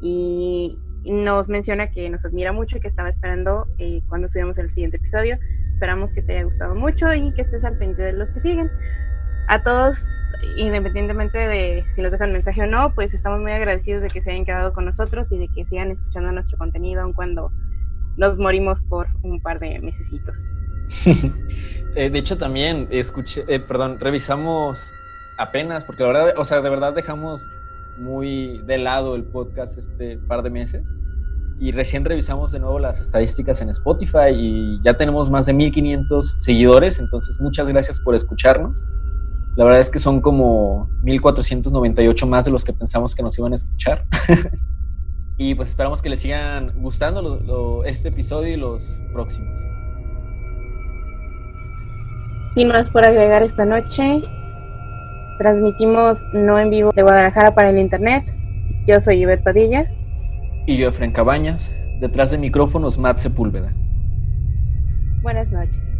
Y 0.02 0.78
nos 1.04 1.50
menciona 1.50 1.91
que 1.91 2.10
nos 2.10 2.24
admira 2.24 2.54
mucho 2.54 2.78
y 2.78 2.80
que 2.80 2.88
estaba 2.88 3.10
esperando 3.10 3.67
eh, 3.78 4.02
cuando 4.08 4.30
subamos 4.30 4.58
el 4.58 4.69
siguiente 4.69 4.95
episodio. 4.95 5.38
Esperamos 5.74 6.13
que 6.13 6.22
te 6.22 6.32
haya 6.32 6.45
gustado 6.45 6.76
mucho 6.76 7.13
y 7.13 7.34
que 7.34 7.41
estés 7.41 7.65
al 7.65 7.78
pendiente 7.78 8.04
de 8.04 8.13
los 8.13 8.32
que 8.32 8.39
siguen. 8.39 8.72
A 9.51 9.63
todos, 9.63 10.05
independientemente 10.57 11.39
de 11.39 11.83
si 11.89 12.03
nos 12.03 12.12
dejan 12.12 12.31
mensaje 12.31 12.62
o 12.62 12.67
no, 12.67 12.93
pues 12.93 13.15
estamos 13.15 13.39
muy 13.39 13.51
agradecidos 13.51 14.03
de 14.03 14.07
que 14.07 14.21
se 14.21 14.29
hayan 14.29 14.45
quedado 14.45 14.73
con 14.73 14.85
nosotros 14.85 15.31
y 15.31 15.39
de 15.39 15.47
que 15.47 15.65
sigan 15.65 15.89
escuchando 15.89 16.31
nuestro 16.31 16.59
contenido 16.59 17.01
aun 17.01 17.13
cuando 17.13 17.51
nos 18.15 18.38
morimos 18.38 18.83
por 18.83 19.07
un 19.23 19.41
par 19.41 19.59
de 19.59 19.79
mesecitos. 19.79 20.35
Eh, 21.95 22.12
de 22.12 22.19
hecho, 22.19 22.38
también 22.38 22.88
escuché, 22.91 23.43
eh, 23.47 23.59
perdón, 23.59 23.99
revisamos 23.99 24.93
apenas, 25.39 25.83
porque 25.83 26.03
la 26.03 26.09
verdad, 26.09 26.33
o 26.38 26.45
sea, 26.45 26.62
de 26.62 26.69
verdad 26.69 26.93
dejamos 26.93 27.41
muy 27.97 28.59
de 28.59 28.77
lado 28.77 29.15
el 29.15 29.23
podcast 29.23 29.79
este 29.79 30.19
par 30.19 30.43
de 30.43 30.51
meses 30.51 30.93
y 31.59 31.71
recién 31.71 32.05
revisamos 32.05 32.51
de 32.51 32.59
nuevo 32.59 32.77
las 32.77 33.01
estadísticas 33.01 33.63
en 33.63 33.69
Spotify 33.69 34.29
y 34.35 34.79
ya 34.83 34.93
tenemos 34.93 35.31
más 35.31 35.47
de 35.47 35.53
1500 35.53 36.43
seguidores, 36.43 36.99
entonces 36.99 37.41
muchas 37.41 37.67
gracias 37.67 37.99
por 37.99 38.13
escucharnos. 38.13 38.85
La 39.60 39.65
verdad 39.65 39.82
es 39.82 39.89
que 39.89 40.00
son 40.00 40.22
como 40.22 40.89
1498 41.04 42.28
más 42.28 42.45
de 42.45 42.52
los 42.52 42.63
que 42.63 42.72
pensamos 42.72 43.13
que 43.13 43.22
nos 43.22 43.38
iban 43.38 43.52
a 43.52 43.58
escuchar. 43.58 44.06
y 45.38 45.54
pues 45.54 45.67
esperamos 45.67 46.02
que 46.02 46.08
les 46.08 46.22
sigan 46.22 46.82
gustando 46.82 47.84
este 47.84 48.08
episodio 48.08 48.54
y 48.54 48.56
los 48.56 49.02
próximos. 49.12 49.60
Sin 52.54 52.69
más 52.69 52.89
por 52.89 53.06
agregar 53.06 53.43
esta 53.43 53.65
noche, 53.65 54.22
transmitimos 55.39 56.24
no 56.32 56.58
en 56.58 56.69
vivo 56.69 56.93
de 56.95 57.02
Guadalajara 57.02 57.54
para 57.54 57.72
el 57.72 57.80
internet. 57.80 58.34
Yo 58.88 59.02
soy 59.02 59.24
Ivette 59.24 59.43
Padilla. 59.43 59.91
Y 60.67 60.78
yo, 60.78 60.88
Efren 60.88 61.12
Cabañas. 61.12 61.69
Detrás 62.00 62.32
de 62.32 62.38
micrófonos, 62.38 62.98
Matt 62.98 63.17
Sepúlveda. 63.17 63.74
Buenas 65.22 65.52
noches. 65.52 66.00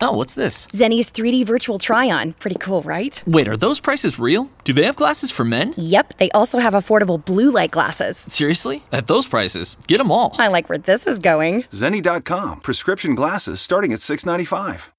Oh, 0.00 0.12
what's 0.12 0.34
this? 0.34 0.66
Zenny's 0.68 1.10
3D 1.10 1.44
virtual 1.44 1.78
try 1.78 2.08
on. 2.10 2.32
Pretty 2.34 2.56
cool, 2.60 2.82
right? 2.82 3.20
Wait, 3.26 3.48
are 3.48 3.56
those 3.56 3.80
prices 3.80 4.18
real? 4.18 4.48
Do 4.62 4.72
they 4.72 4.84
have 4.84 4.94
glasses 4.94 5.30
for 5.32 5.44
men? 5.44 5.74
Yep, 5.76 6.18
they 6.18 6.30
also 6.30 6.58
have 6.58 6.74
affordable 6.74 7.24
blue 7.24 7.50
light 7.50 7.72
glasses. 7.72 8.16
Seriously? 8.16 8.84
At 8.92 9.08
those 9.08 9.26
prices, 9.26 9.76
get 9.88 9.98
them 9.98 10.12
all. 10.12 10.36
I 10.38 10.48
like 10.48 10.68
where 10.68 10.78
this 10.78 11.06
is 11.06 11.18
going. 11.18 11.64
Zenny.com, 11.64 12.60
prescription 12.60 13.14
glasses 13.14 13.60
starting 13.60 13.92
at 13.92 13.98
$6.95. 13.98 14.88